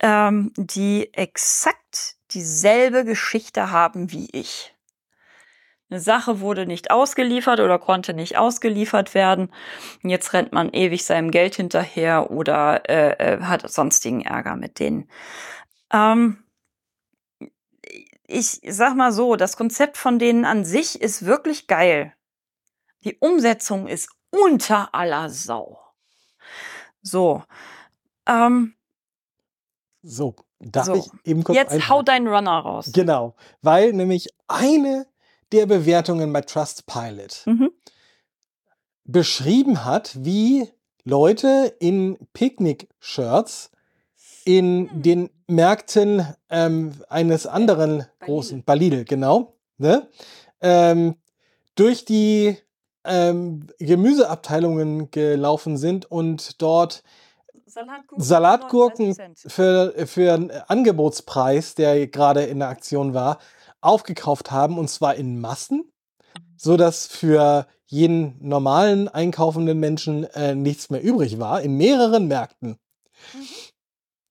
[0.00, 4.73] ähm, die exakt dieselbe Geschichte haben wie ich.
[5.90, 9.52] Eine Sache wurde nicht ausgeliefert oder konnte nicht ausgeliefert werden.
[10.02, 15.08] Jetzt rennt man ewig seinem Geld hinterher oder äh, äh, hat sonstigen Ärger mit denen.
[15.92, 16.42] Ähm,
[18.26, 22.14] ich sag mal so, das Konzept von denen an sich ist wirklich geil.
[23.04, 25.78] Die Umsetzung ist unter aller Sau.
[27.02, 27.44] So.
[28.26, 28.74] Ähm,
[30.02, 32.90] So, darf So, ich eben kurz jetzt hau deinen Runner raus.
[32.92, 35.06] Genau, weil nämlich eine
[35.52, 37.70] der Bewertungen bei Trustpilot Mhm.
[39.04, 40.68] beschrieben hat, wie
[41.04, 43.70] Leute in Picknick-Shirts
[44.44, 45.02] in Hm.
[45.02, 50.08] den Märkten ähm, eines anderen Bei großen, bei Lidl, genau, ne?
[50.60, 51.16] ähm,
[51.74, 52.56] durch die
[53.04, 57.02] ähm, Gemüseabteilungen gelaufen sind und dort
[57.66, 59.52] Salatgurken, Salatgurken 39 Cent.
[59.52, 63.38] für, für einen Angebotspreis, der gerade in der Aktion war,
[63.84, 65.90] aufgekauft haben und zwar in Massen,
[66.56, 72.76] so dass für jeden normalen einkaufenden Menschen äh, nichts mehr übrig war, in mehreren Märkten.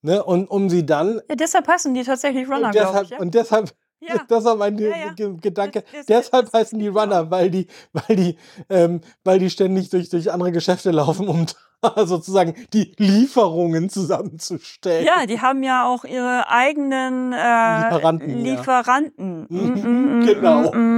[0.01, 0.23] Ne?
[0.23, 3.09] Und um sie dann Ja, deshalb passen die tatsächlich Runner, und glaube deshalb, ich.
[3.11, 3.19] Ja?
[3.19, 4.21] und deshalb ja.
[4.27, 5.13] das war mein Ja, ja.
[5.13, 5.81] Ge- Gedanke.
[5.83, 6.99] Das- das- Deshalb das- heißen die genau.
[6.99, 8.37] Runner, weil die, weil die,
[8.69, 11.45] ähm, weil die ständig durch, durch andere Geschäfte laufen, um
[12.05, 15.05] sozusagen die Lieferungen zusammenzustellen.
[15.05, 18.55] Ja, die haben ja auch ihre eigenen äh, Lieferanten, ja.
[18.55, 19.47] Lieferanten.
[19.49, 20.71] Mm, mm, genau.
[20.71, 20.93] mm.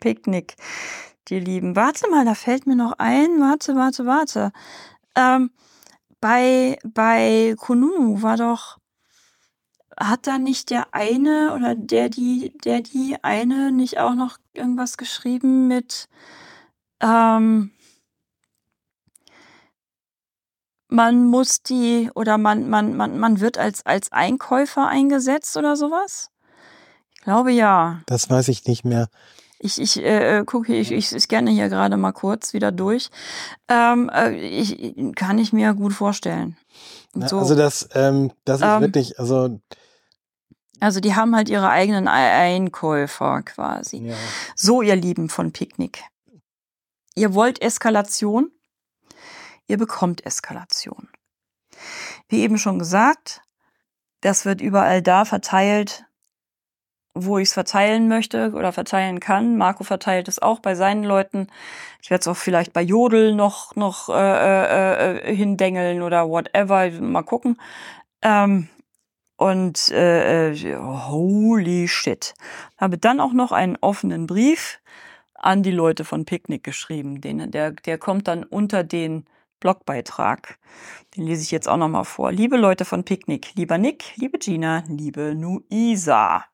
[0.00, 0.56] Picknick,
[1.28, 1.76] die Lieben.
[1.76, 3.40] Warte mal, da fällt mir noch ein.
[3.40, 4.52] Warte, warte, warte.
[5.14, 5.50] Ähm,
[6.20, 8.78] bei, bei Kununu war doch,
[9.98, 14.96] hat da nicht der eine oder der die, der die eine nicht auch noch irgendwas
[14.96, 16.08] geschrieben mit,
[17.00, 17.72] ähm,
[20.88, 26.30] man muss die oder man, man, man, man wird als, als Einkäufer eingesetzt oder sowas?
[27.14, 28.00] Ich glaube ja.
[28.06, 29.08] Das weiß ich nicht mehr.
[29.60, 33.10] Ich, ich äh, gucke, ich, ich scanne hier gerade mal kurz wieder durch.
[33.68, 36.56] Ähm, äh, ich, kann ich mir gut vorstellen.
[37.12, 37.38] So.
[37.38, 39.60] Also das, ähm, das ist Ähm, wirklich, also
[40.78, 43.96] Also die haben halt ihre eigenen Ei- Einkäufer quasi.
[44.06, 44.14] ja.
[44.54, 46.04] So, ihr Lieben von Picknick.
[47.16, 48.52] Ihr wollt Eskalation?
[49.68, 51.08] Ihr bekommt Eskalation.
[52.28, 53.42] Wie eben schon gesagt,
[54.22, 56.04] das wird überall da verteilt,
[57.14, 59.56] wo ich es verteilen möchte oder verteilen kann.
[59.56, 61.48] Marco verteilt es auch bei seinen Leuten.
[62.02, 66.90] Ich werde es auch vielleicht bei Jodel noch, noch äh, äh, äh, hindengeln oder whatever.
[66.90, 67.60] Mal gucken.
[68.22, 68.68] Ähm,
[69.36, 72.34] und äh, äh, holy shit.
[72.76, 74.80] Habe dann auch noch einen offenen Brief
[75.34, 77.20] an die Leute von Picknick geschrieben.
[77.20, 79.26] Den, der, der kommt dann unter den
[79.60, 80.58] Blogbeitrag.
[81.16, 82.32] Den lese ich jetzt auch noch mal vor.
[82.32, 86.44] Liebe Leute von Picknick, lieber Nick, liebe Gina, liebe Nuisa.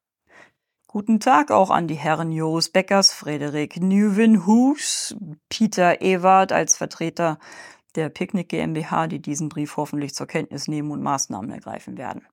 [0.87, 5.17] Guten Tag auch an die Herren Jos Beckers, Frederik Nüwenhus,
[5.49, 7.39] Peter Ewart als Vertreter
[7.97, 12.27] der Picknick GmbH, die diesen Brief hoffentlich zur Kenntnis nehmen und Maßnahmen ergreifen werden.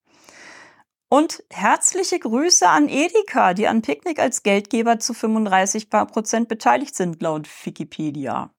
[1.10, 7.22] Und herzliche Grüße an Edeka, die an Picknick als Geldgeber zu 35 Prozent beteiligt sind,
[7.22, 8.54] laut Wikipedia.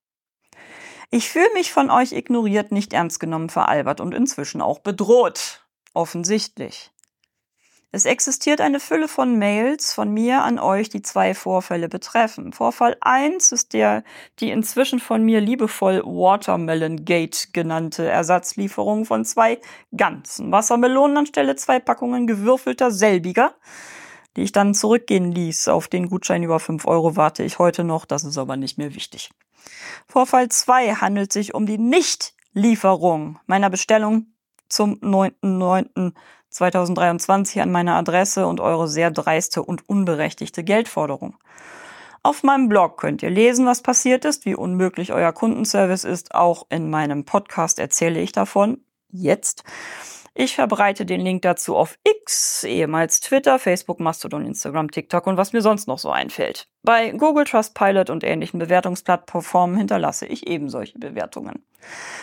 [1.14, 5.62] Ich fühle mich von euch ignoriert, nicht ernst genommen, veralbert und inzwischen auch bedroht.
[5.92, 6.90] Offensichtlich.
[7.90, 12.54] Es existiert eine Fülle von Mails von mir an euch, die zwei Vorfälle betreffen.
[12.54, 14.04] Vorfall 1 ist der,
[14.40, 19.60] die inzwischen von mir liebevoll Watermelon Gate genannte Ersatzlieferung von zwei
[19.94, 23.52] ganzen Wassermelonen anstelle zwei Packungen gewürfelter selbiger,
[24.36, 25.68] die ich dann zurückgehen ließ.
[25.68, 28.94] Auf den Gutschein über 5 Euro warte ich heute noch, das ist aber nicht mehr
[28.94, 29.28] wichtig.
[30.06, 34.26] Vorfall 2 handelt sich um die Nichtlieferung meiner Bestellung
[34.68, 41.36] zum 9.9.2023 an meine Adresse und eure sehr dreiste und unberechtigte Geldforderung.
[42.24, 46.34] Auf meinem Blog könnt ihr lesen, was passiert ist, wie unmöglich euer Kundenservice ist.
[46.34, 48.78] Auch in meinem Podcast erzähle ich davon.
[49.10, 49.64] Jetzt.
[50.34, 55.52] Ich verbreite den Link dazu auf X, ehemals Twitter, Facebook, Mastodon, Instagram, TikTok und was
[55.52, 56.68] mir sonst noch so einfällt.
[56.82, 61.62] Bei Google Trustpilot und ähnlichen Bewertungsplattformen hinterlasse ich eben solche Bewertungen.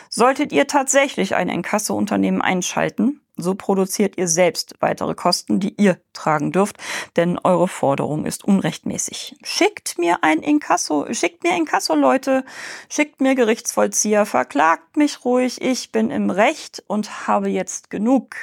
[0.09, 6.51] Solltet ihr tatsächlich ein Inkasso-Unternehmen einschalten, so produziert ihr selbst weitere Kosten, die ihr tragen
[6.51, 6.77] dürft,
[7.15, 9.37] denn eure Forderung ist unrechtmäßig.
[9.43, 12.43] Schickt mir ein Inkasso, schickt mir Inkasso-Leute,
[12.89, 18.35] schickt mir Gerichtsvollzieher, verklagt mich ruhig, ich bin im Recht und habe jetzt genug.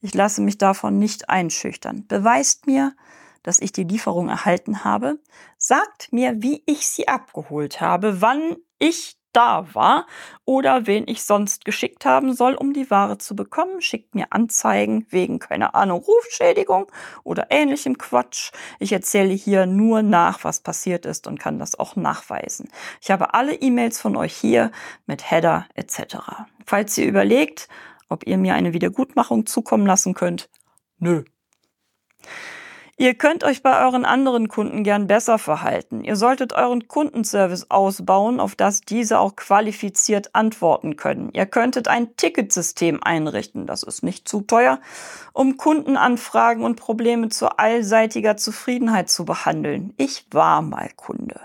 [0.00, 2.06] Ich lasse mich davon nicht einschüchtern.
[2.06, 2.94] Beweist mir,
[3.42, 5.18] dass ich die Lieferung erhalten habe.
[5.58, 10.06] Sagt mir, wie ich sie abgeholt habe, wann ich da war
[10.44, 13.80] oder wen ich sonst geschickt haben soll, um die Ware zu bekommen.
[13.80, 16.90] Schickt mir Anzeigen wegen, keine Ahnung, Rufschädigung
[17.24, 18.52] oder ähnlichem Quatsch.
[18.78, 22.68] Ich erzähle hier nur nach, was passiert ist und kann das auch nachweisen.
[23.00, 24.70] Ich habe alle E-Mails von euch hier
[25.06, 26.16] mit Header etc.
[26.66, 27.68] Falls ihr überlegt,
[28.08, 30.48] ob ihr mir eine Wiedergutmachung zukommen lassen könnt,
[30.98, 31.24] nö.
[33.00, 36.02] Ihr könnt euch bei euren anderen Kunden gern besser verhalten.
[36.02, 41.30] Ihr solltet euren Kundenservice ausbauen, auf das diese auch qualifiziert antworten können.
[41.32, 44.80] Ihr könntet ein Ticketsystem einrichten, das ist nicht zu teuer,
[45.32, 49.94] um Kundenanfragen und Probleme zu allseitiger Zufriedenheit zu behandeln.
[49.96, 51.40] Ich war mal Kunde.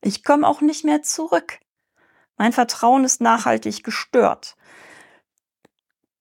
[0.00, 1.58] Ich komme auch nicht mehr zurück.
[2.36, 4.54] Mein Vertrauen ist nachhaltig gestört.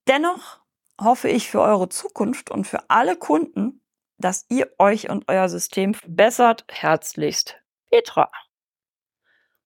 [0.08, 0.62] Dennoch
[1.00, 3.82] hoffe ich für eure Zukunft und für alle Kunden,
[4.18, 6.66] dass ihr euch und euer System verbessert.
[6.70, 7.56] Herzlichst,
[7.90, 8.32] Petra.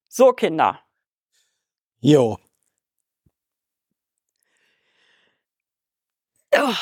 [0.08, 0.80] So, Kinder.
[2.00, 2.38] Jo.
[6.54, 6.74] Oh.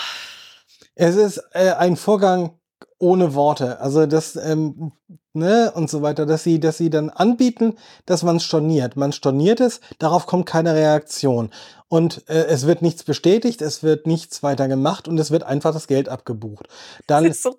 [0.95, 2.59] Es ist äh, ein Vorgang
[2.97, 3.79] ohne Worte.
[3.79, 4.91] Also das, ähm,
[5.39, 7.75] ne, und so weiter, dass sie, dass sie dann anbieten,
[8.05, 8.95] dass man storniert.
[8.95, 11.49] Man storniert es, darauf kommt keine Reaktion.
[11.87, 15.73] Und äh, es wird nichts bestätigt, es wird nichts weiter gemacht und es wird einfach
[15.73, 16.67] das Geld abgebucht.
[17.07, 17.55] Dann so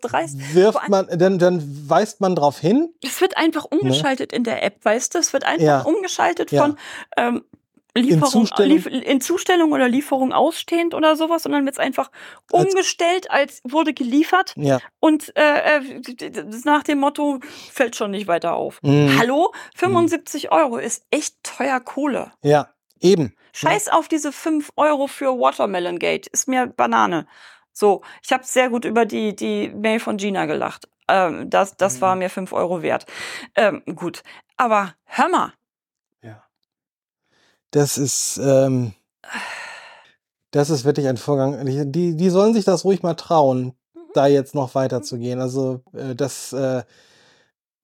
[0.52, 2.90] wirft man, dann, dann weist man darauf hin.
[3.04, 5.18] Es wird einfach umgeschaltet in der App, weißt du?
[5.18, 5.66] Es wird einfach Ne?
[5.66, 5.80] Ja.
[5.82, 6.62] umgeschaltet Ja.
[6.62, 6.76] von
[7.16, 7.42] ähm,
[7.94, 8.76] Lieferung, Zustellung.
[8.76, 12.10] Lief, in Zustellung oder Lieferung ausstehend oder sowas, und dann wird es einfach
[12.50, 14.78] umgestellt, als wurde geliefert Ja.
[15.00, 15.80] und äh, äh,
[16.64, 17.40] nach dem Motto
[17.72, 18.78] fällt schon nicht weiter auf.
[18.82, 19.18] Mhm.
[19.18, 19.52] Hallo?
[19.76, 22.32] 75 Euro ist echt teuer Kohle.
[22.42, 22.68] Ja,
[23.00, 23.34] eben.
[23.52, 26.28] Scheiß auf diese 5 Euro für Watermelon Gate.
[26.28, 27.26] Ist mir Banane.
[27.72, 30.88] So, ich habe sehr gut über die, die Mail von Gina gelacht.
[31.08, 32.00] Ähm, das das Mhm.
[32.02, 33.06] war mir 5 Euro wert.
[33.56, 34.22] Ähm, gut.
[34.56, 35.52] Aber hör mal.
[37.70, 38.92] Das ist, ähm,
[40.50, 41.64] das ist wirklich ein Vorgang.
[41.66, 43.72] Die, die, die sollen sich das ruhig mal trauen,
[44.14, 45.40] da jetzt noch weiterzugehen.
[45.40, 46.82] Also, äh, das, äh,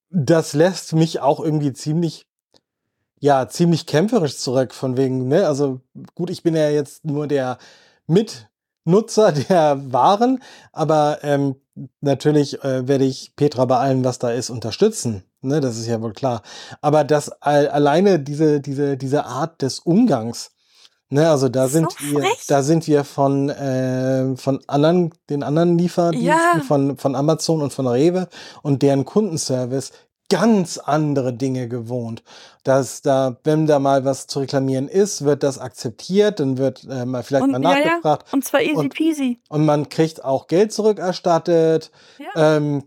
[0.09, 2.27] das lässt mich auch irgendwie ziemlich,
[3.19, 5.47] ja, ziemlich kämpferisch zurück, von wegen, ne?
[5.47, 5.81] Also,
[6.15, 7.57] gut, ich bin ja jetzt nur der
[8.07, 11.55] Mitnutzer der Waren, aber ähm,
[12.01, 15.23] natürlich äh, werde ich Petra bei allem, was da ist, unterstützen.
[15.41, 16.41] Ne, das ist ja wohl klar.
[16.81, 20.49] Aber das all, alleine diese, diese, diese Art des Umgangs,
[21.09, 22.45] ne, also da So sind wir, frech.
[22.47, 26.61] da sind wir von, äh, von anderen, den anderen Lieferdiensten, Ja.
[26.67, 28.27] von, von Amazon und von Rewe
[28.63, 29.91] und deren Kundenservice
[30.29, 32.21] ganz andere Dinge gewohnt.
[32.63, 37.05] Dass da, wenn da mal was zu reklamieren ist, wird das akzeptiert, dann wird äh,
[37.05, 37.85] mal vielleicht Und, mal ja, ja.
[37.85, 39.39] nachgefragt Und zwar easy Und- peasy.
[39.49, 41.91] und man kriegt auch Geld zurückerstattet.
[42.17, 42.57] Ja.
[42.57, 42.83] Ähm,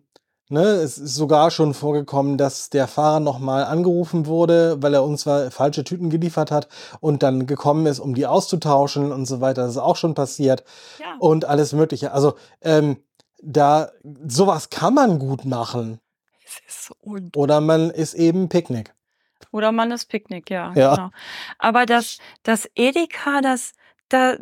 [0.51, 5.23] ne, es ist sogar schon vorgekommen, dass der Fahrer nochmal angerufen wurde, weil er uns
[5.23, 6.69] zwar falsche Tüten geliefert hat
[7.01, 9.63] und dann gekommen ist, um die auszutauschen und so weiter.
[9.63, 10.65] Das ist auch schon passiert
[10.99, 11.17] ja.
[11.19, 12.13] und alles Mögliche.
[12.13, 12.99] Also ähm,
[13.43, 13.91] da
[14.27, 16.01] sowas kann man gut machen.
[16.45, 16.95] Es ist so
[17.37, 18.93] Oder man ist eben Picknick.
[19.53, 20.73] Oder man ist Picknick, ja.
[20.75, 20.95] Ja.
[20.95, 21.11] Genau.
[21.59, 23.73] Aber das, das Edeka, das,
[24.09, 24.37] da,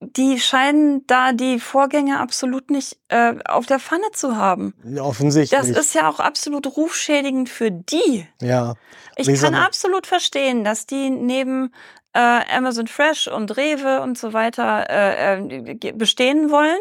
[0.00, 4.74] die scheinen da die Vorgänge absolut nicht äh, auf der Pfanne zu haben.
[4.84, 5.58] Ja, offensichtlich.
[5.58, 8.26] Das ist ja auch absolut rufschädigend für die.
[8.40, 8.74] ja.
[9.16, 11.72] Ich Wie sag kann absolut verstehen, dass die neben
[12.12, 12.20] äh,
[12.56, 16.78] Amazon Fresh und Rewe und so weiter äh, äh, bestehen wollen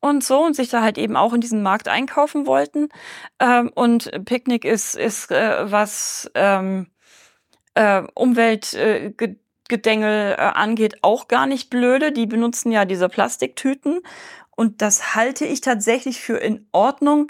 [0.00, 2.88] und so und sich da halt eben auch in diesen Markt einkaufen wollten.
[3.38, 6.88] Ähm, und Picknick ist, ist äh, was ähm,
[7.74, 12.12] äh, Umweltgedängel äh, Ge- Gedängel, äh, angeht, auch gar nicht blöde.
[12.12, 14.00] Die benutzen ja diese Plastiktüten.
[14.56, 17.28] Und das halte ich tatsächlich für in Ordnung,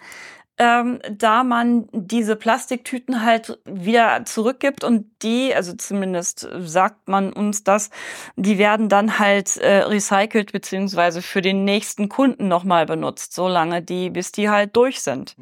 [0.61, 7.65] ähm, da man diese Plastiktüten halt wieder zurückgibt und die, also zumindest sagt man uns
[7.65, 7.89] das,
[8.37, 14.11] die werden dann halt äh, recycelt beziehungsweise für den nächsten Kunden nochmal benutzt, solange die,
[14.11, 15.35] bis die halt durch sind,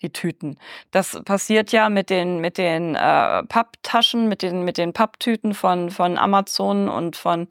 [0.00, 0.56] die Tüten.
[0.90, 5.90] Das passiert ja mit den mit den äh, Papptaschen, mit den mit den Papptüten von
[5.90, 7.48] von Amazon und von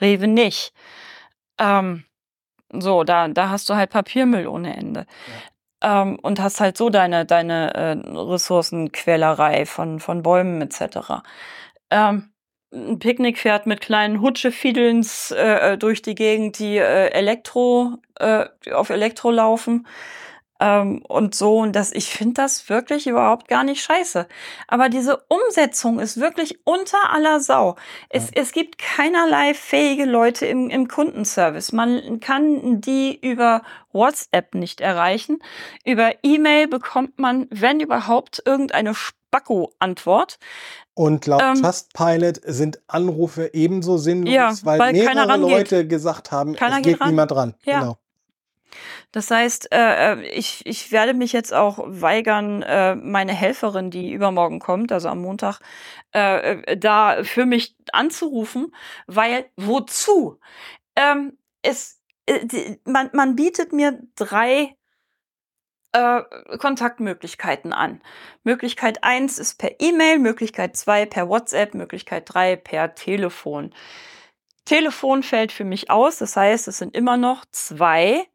[0.00, 0.72] Rewe nicht.
[1.58, 2.04] Ähm,
[2.72, 5.04] so, da da hast du halt Papiermüll ohne Ende.
[5.82, 11.22] Ähm, und hast halt so deine, deine äh, Ressourcenquälerei von, von Bäumen etc.
[11.90, 12.32] Ähm,
[12.72, 18.90] ein Picknick fährt mit kleinen Hutschefiedelns äh, durch die Gegend, die äh, Elektro, äh, auf
[18.90, 19.86] Elektro laufen.
[20.62, 24.28] Ähm, und so, und das, ich finde das wirklich überhaupt gar nicht scheiße.
[24.68, 27.74] Aber diese Umsetzung ist wirklich unter aller Sau.
[28.10, 31.72] Es, es gibt keinerlei fähige Leute im, im Kundenservice.
[31.72, 35.40] Man kann die über WhatsApp nicht erreichen.
[35.84, 40.38] Über E-Mail bekommt man, wenn überhaupt, irgendeine Spacko-Antwort.
[40.94, 45.36] Und laut Ähm, Trustpilot sind Anrufe ebenso sinnlos, Ja, weil, weil mehrere.
[45.38, 47.08] Leute gesagt haben, Keiner es geht geht ran.
[47.08, 47.54] niemand dran.
[47.64, 47.80] Ja.
[47.80, 47.96] Genau.
[49.12, 54.12] Das heißt, äh, äh, ich, ich werde mich jetzt auch weigern, äh, meine Helferin, die
[54.12, 55.60] übermorgen kommt, also am Montag,
[56.14, 58.74] äh, äh, da für mich anzurufen,
[59.06, 60.38] weil wozu?
[60.96, 64.76] Ähm, es, äh, die, man, man bietet mir drei
[65.92, 66.22] äh,
[66.58, 68.00] Kontaktmöglichkeiten an.
[68.44, 73.74] Möglichkeit eins ist per E-Mail, Möglichkeit zwei per WhatsApp, Möglichkeit drei per Telefon.
[74.64, 78.26] Telefon fällt für mich aus, das heißt, es sind immer noch zwei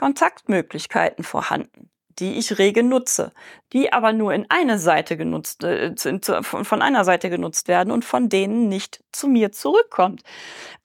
[0.00, 3.32] Kontaktmöglichkeiten vorhanden, die ich rege nutze,
[3.74, 5.94] die aber nur in eine Seite genutzt, äh,
[6.40, 10.22] von einer Seite genutzt werden und von denen nicht zu mir zurückkommt.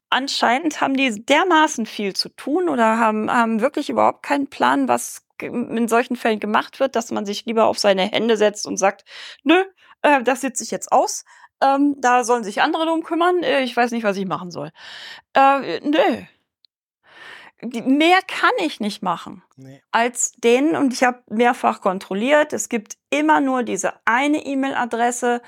[0.10, 5.24] Anscheinend haben die dermaßen viel zu tun oder haben, haben wirklich überhaupt keinen Plan, was
[5.42, 9.06] in solchen Fällen gemacht wird, dass man sich lieber auf seine Hände setzt und sagt,
[9.44, 9.64] nö,
[10.02, 11.24] äh, das sitze ich jetzt aus.
[11.62, 13.44] Ähm, da sollen sich andere drum kümmern.
[13.44, 14.72] Äh, ich weiß nicht, was ich machen soll.
[15.34, 16.26] Äh, nö.
[17.62, 19.82] Mehr kann ich nicht machen Nee.
[19.92, 22.52] als den und ich habe mehrfach kontrolliert.
[22.52, 25.42] Es gibt immer nur diese eine E-Mail-Adresse.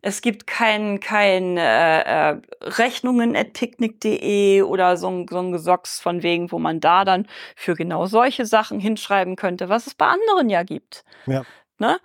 [0.00, 6.00] Es gibt kein, kein äh, äh, Rechnungen at picknick.de oder so ein, so ein Gesocks
[6.00, 10.06] von wegen, wo man da dann für genau solche Sachen hinschreiben könnte, was es bei
[10.06, 11.04] anderen ja gibt.
[11.26, 11.44] Ja.
[11.78, 12.00] Ne?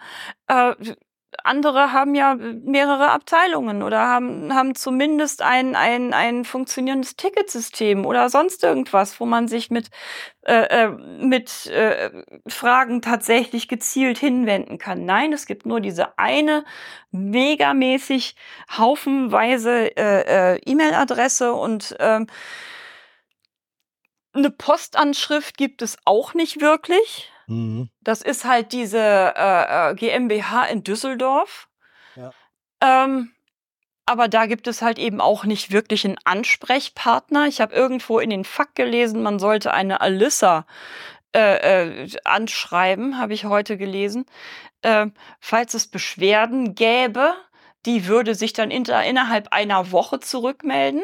[0.48, 0.76] Äh,
[1.48, 8.30] andere haben ja mehrere Abteilungen oder haben, haben zumindest ein, ein, ein funktionierendes Ticketsystem oder
[8.30, 9.90] sonst irgendwas, wo man sich mit,
[10.44, 12.12] äh, äh, mit äh,
[12.48, 15.06] Fragen tatsächlich gezielt hinwenden kann.
[15.06, 16.66] Nein, es gibt nur diese eine
[17.12, 18.36] megamäßig
[18.78, 22.28] haufenweise äh, äh, E-Mail-Adresse und ähm,
[24.34, 27.32] eine Postanschrift gibt es auch nicht wirklich.
[27.48, 27.90] Mhm.
[28.02, 31.68] Das ist halt diese äh, äh, GmbH in Düsseldorf.
[32.16, 32.32] Ja.
[32.82, 33.32] Ähm,
[34.06, 37.48] aber da gibt es halt eben auch nicht wirklich einen Ansprechpartner.
[37.48, 40.66] Ich habe irgendwo in den Fakt gelesen, man sollte eine Alissa
[41.36, 44.26] äh, äh, anschreiben, habe ich heute gelesen.
[44.82, 45.08] Äh,
[45.40, 47.34] falls es Beschwerden gäbe,
[47.86, 51.04] die würde sich dann inter innerhalb einer Woche zurückmelden.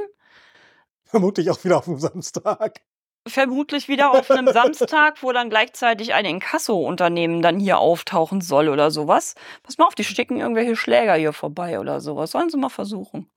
[1.03, 2.81] Vermutlich auch wieder auf dem Samstag.
[3.27, 8.91] Vermutlich wieder auf einem Samstag, wo dann gleichzeitig ein Inkasso-Unternehmen dann hier auftauchen soll oder
[8.91, 9.35] sowas.
[9.63, 12.31] Pass mal auf, die schicken irgendwelche Schläger hier vorbei oder sowas.
[12.31, 13.29] Sollen sie mal versuchen.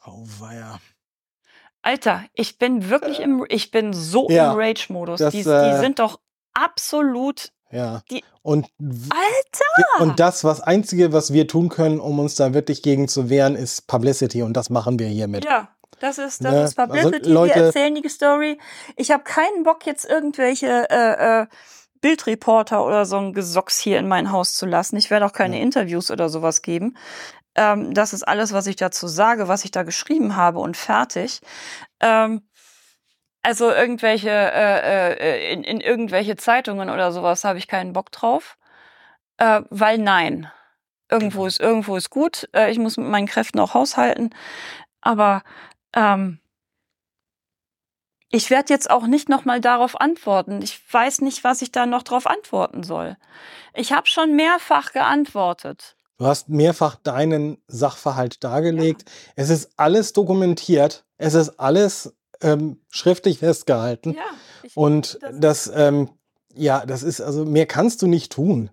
[0.00, 0.80] Auweia.
[1.82, 5.20] Alter, ich bin wirklich im, ich bin so Ja, im Rage-Modus.
[5.30, 6.20] Die, die äh, sind doch
[6.52, 8.02] absolut, Ja.
[8.10, 10.02] Die- Und, Alter!
[10.02, 13.54] und das, was Einzige, was wir tun können, um uns da wirklich gegen zu wehren,
[13.56, 14.42] ist Publicity.
[14.42, 15.44] Und das machen wir hiermit.
[15.46, 15.68] Ja,
[16.00, 17.16] das ist, das Ne, ist Publicity.
[17.16, 18.58] also Leute- Wir erzählen die Story.
[18.96, 21.46] Ich habe keinen Bock, jetzt irgendwelche äh, äh,
[22.00, 24.96] Bildreporter oder so ein Gesocks hier in mein Haus zu lassen.
[24.96, 25.62] Ich werde auch keine Ja.
[25.62, 26.96] Interviews oder sowas geben.
[27.54, 31.40] Ähm, das ist alles, was ich dazu sage, was ich da geschrieben habe und fertig.
[32.00, 32.42] Ähm,
[33.42, 38.56] also irgendwelche äh, äh, in, in irgendwelche Zeitungen oder sowas habe ich keinen Bock drauf,
[39.38, 40.50] äh, weil nein,
[41.10, 41.46] irgendwo Genau.
[41.48, 42.48] ist irgendwo ist gut.
[42.54, 44.30] Äh, ich muss mit meinen Kräften auch haushalten,
[45.00, 45.42] aber
[45.94, 46.38] ähm,
[48.32, 50.62] ich werde jetzt auch nicht noch mal darauf antworten.
[50.62, 53.16] Ich weiß nicht, was ich da noch drauf antworten soll.
[53.74, 55.96] Ich habe schon mehrfach geantwortet.
[56.18, 59.04] Du hast mehrfach deinen Sachverhalt dargelegt.
[59.36, 61.04] Es ist alles dokumentiert.
[61.16, 64.12] Es ist alles ähm, schriftlich festgehalten.
[64.14, 66.10] Ja, Und das- das, ähm,
[66.54, 68.70] ja, das ist, also mehr kannst du nicht tun.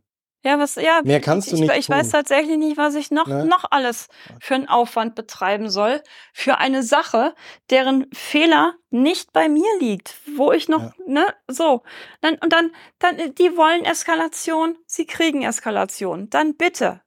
[0.47, 2.11] Ja, was, ja, Mehr kannst du ich, nicht Ich weiß tun.
[2.13, 3.45] tatsächlich nicht, was ich noch, Ne?
[3.45, 4.07] noch alles
[4.39, 6.01] für einen Aufwand betreiben soll
[6.33, 7.35] für eine Sache,
[7.69, 10.93] deren Fehler nicht bei mir liegt, wo ich noch, Ja.
[11.05, 11.83] ne, so.
[12.21, 16.29] Dann, und dann, dann, die wollen Eskalation, sie kriegen Eskalation.
[16.29, 17.01] Dann bitte.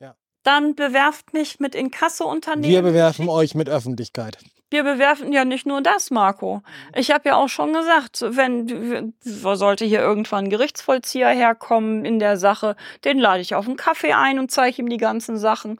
[0.00, 0.16] Ja.
[0.42, 2.72] Dann bewerft mich mit Inkasso-Unternehmen.
[2.72, 4.38] Wir bewerfen euch mit Öffentlichkeit.
[4.72, 6.62] Wir bewerfen ja nicht nur das, Marco.
[6.96, 12.38] Ich habe ja auch schon gesagt, wenn sollte hier irgendwann ein Gerichtsvollzieher herkommen in der
[12.38, 15.78] Sache, den lade ich auf einen Kaffee ein und zeige ihm die ganzen Sachen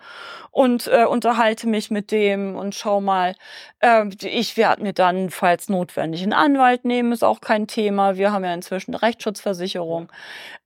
[0.51, 3.34] und äh, unterhalte mich mit dem und schau mal.
[3.80, 8.16] Äh, ich werde mir dann, falls notwendig, einen Anwalt nehmen, ist auch kein Thema.
[8.16, 10.12] Wir haben ja inzwischen eine Rechtsschutzversicherung.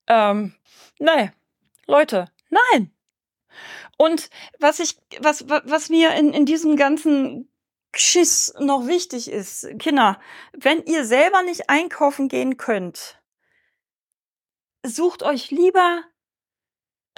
[0.09, 0.55] Ähm,
[0.99, 1.31] nee,
[1.87, 2.91] Leute, nein.
[3.97, 7.49] Und was ich, was, wa- was mir in, in diesem ganzen
[7.99, 10.19] Schiss noch wichtig ist, Kinder,
[10.53, 13.21] wenn ihr selber nicht einkaufen gehen könnt,
[14.85, 16.03] sucht euch lieber,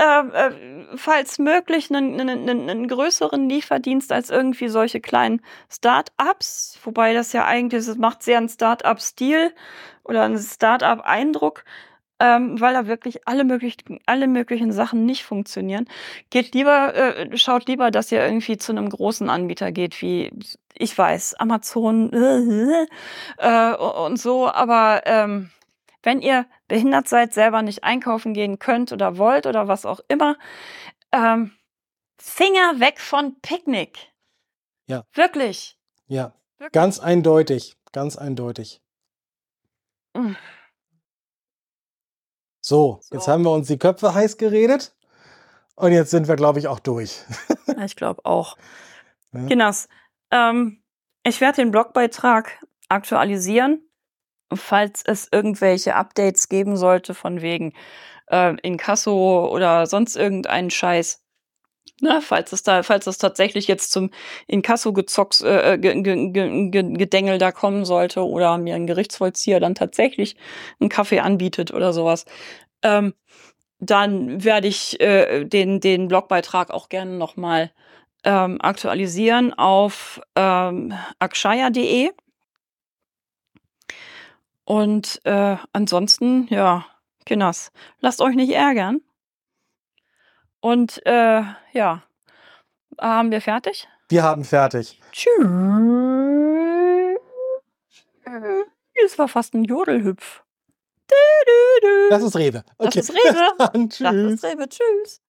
[0.01, 7.15] äh, äh, falls möglich, einen, einen, einen, größeren Lieferdienst als irgendwie solche kleinen Start-ups, wobei
[7.15, 9.53] das ja eigentlich, das macht sehr einen Start-up-Stil
[10.05, 11.65] oder einen Start-up-Eindruck,
[12.21, 15.89] ähm, weil da wirklich alle möglichen, alle möglichen Sachen nicht funktionieren.
[16.31, 20.31] Geht lieber, äh, schaut lieber, dass ihr irgendwie zu einem großen Anbieter geht, wie
[20.75, 22.13] ich weiß, Amazon
[23.39, 25.51] äh, und so, aber ähm,
[26.03, 30.37] wenn ihr behindert seid, selber nicht einkaufen gehen könnt oder wollt oder was auch immer,
[31.13, 31.53] ähm,
[32.19, 34.13] Finger weg von Picknick.
[34.87, 35.05] Ja.
[35.13, 35.77] Wirklich.
[36.07, 36.73] Ja, Wirklich.
[36.73, 37.77] ganz eindeutig.
[37.93, 38.81] Ganz eindeutig.
[40.15, 40.35] Mm.
[42.69, 43.15] So, So.
[43.17, 44.95] jetzt haben wir uns die Köpfe heiß geredet.
[45.75, 47.23] Und jetzt sind wir, glaube ich, auch durch.
[47.85, 48.57] Ich glaube auch.
[49.35, 49.45] Ja.
[49.45, 49.89] Kinas,
[50.31, 50.83] ähm,
[51.23, 52.59] ich werde den Blogbeitrag
[52.89, 53.87] aktualisieren,
[54.55, 57.75] falls es irgendwelche Updates geben sollte von wegen
[58.31, 61.23] äh, Inkasso oder sonst irgendeinen Scheiß.
[62.01, 64.11] Ne, falls es da, falls es tatsächlich jetzt zum
[64.47, 66.31] Inkasso-Gezocks, äh, äh ge, ge,
[66.71, 70.37] ge, Gedängel da kommen sollte oder mir ein Gerichtsvollzieher dann tatsächlich
[70.79, 72.25] einen Kaffee anbietet oder sowas,
[72.83, 73.15] ähm,
[73.81, 77.73] dann werde ich äh, den, den Blogbeitrag auch gerne nochmal
[78.25, 82.11] ähm, aktualisieren auf ähm, akshaya.de.
[84.65, 86.87] Und äh, ansonsten, ja,
[87.25, 89.01] Kinders, lasst euch nicht ärgern.
[90.61, 91.43] Und äh,
[91.73, 92.03] ja,
[93.01, 93.89] haben wir fertig?
[94.09, 95.01] Wir haben fertig.
[95.13, 95.47] Tschüss.
[99.05, 100.43] Es war fast ein Jodelhüpf.
[102.11, 102.65] Das ist Rewe.
[102.79, 102.91] Okay.
[102.99, 103.53] Das ist Rewe.
[103.59, 103.99] Dann, tschüss.
[103.99, 104.69] Das ist Rewe.
[104.69, 105.23] Tschüss.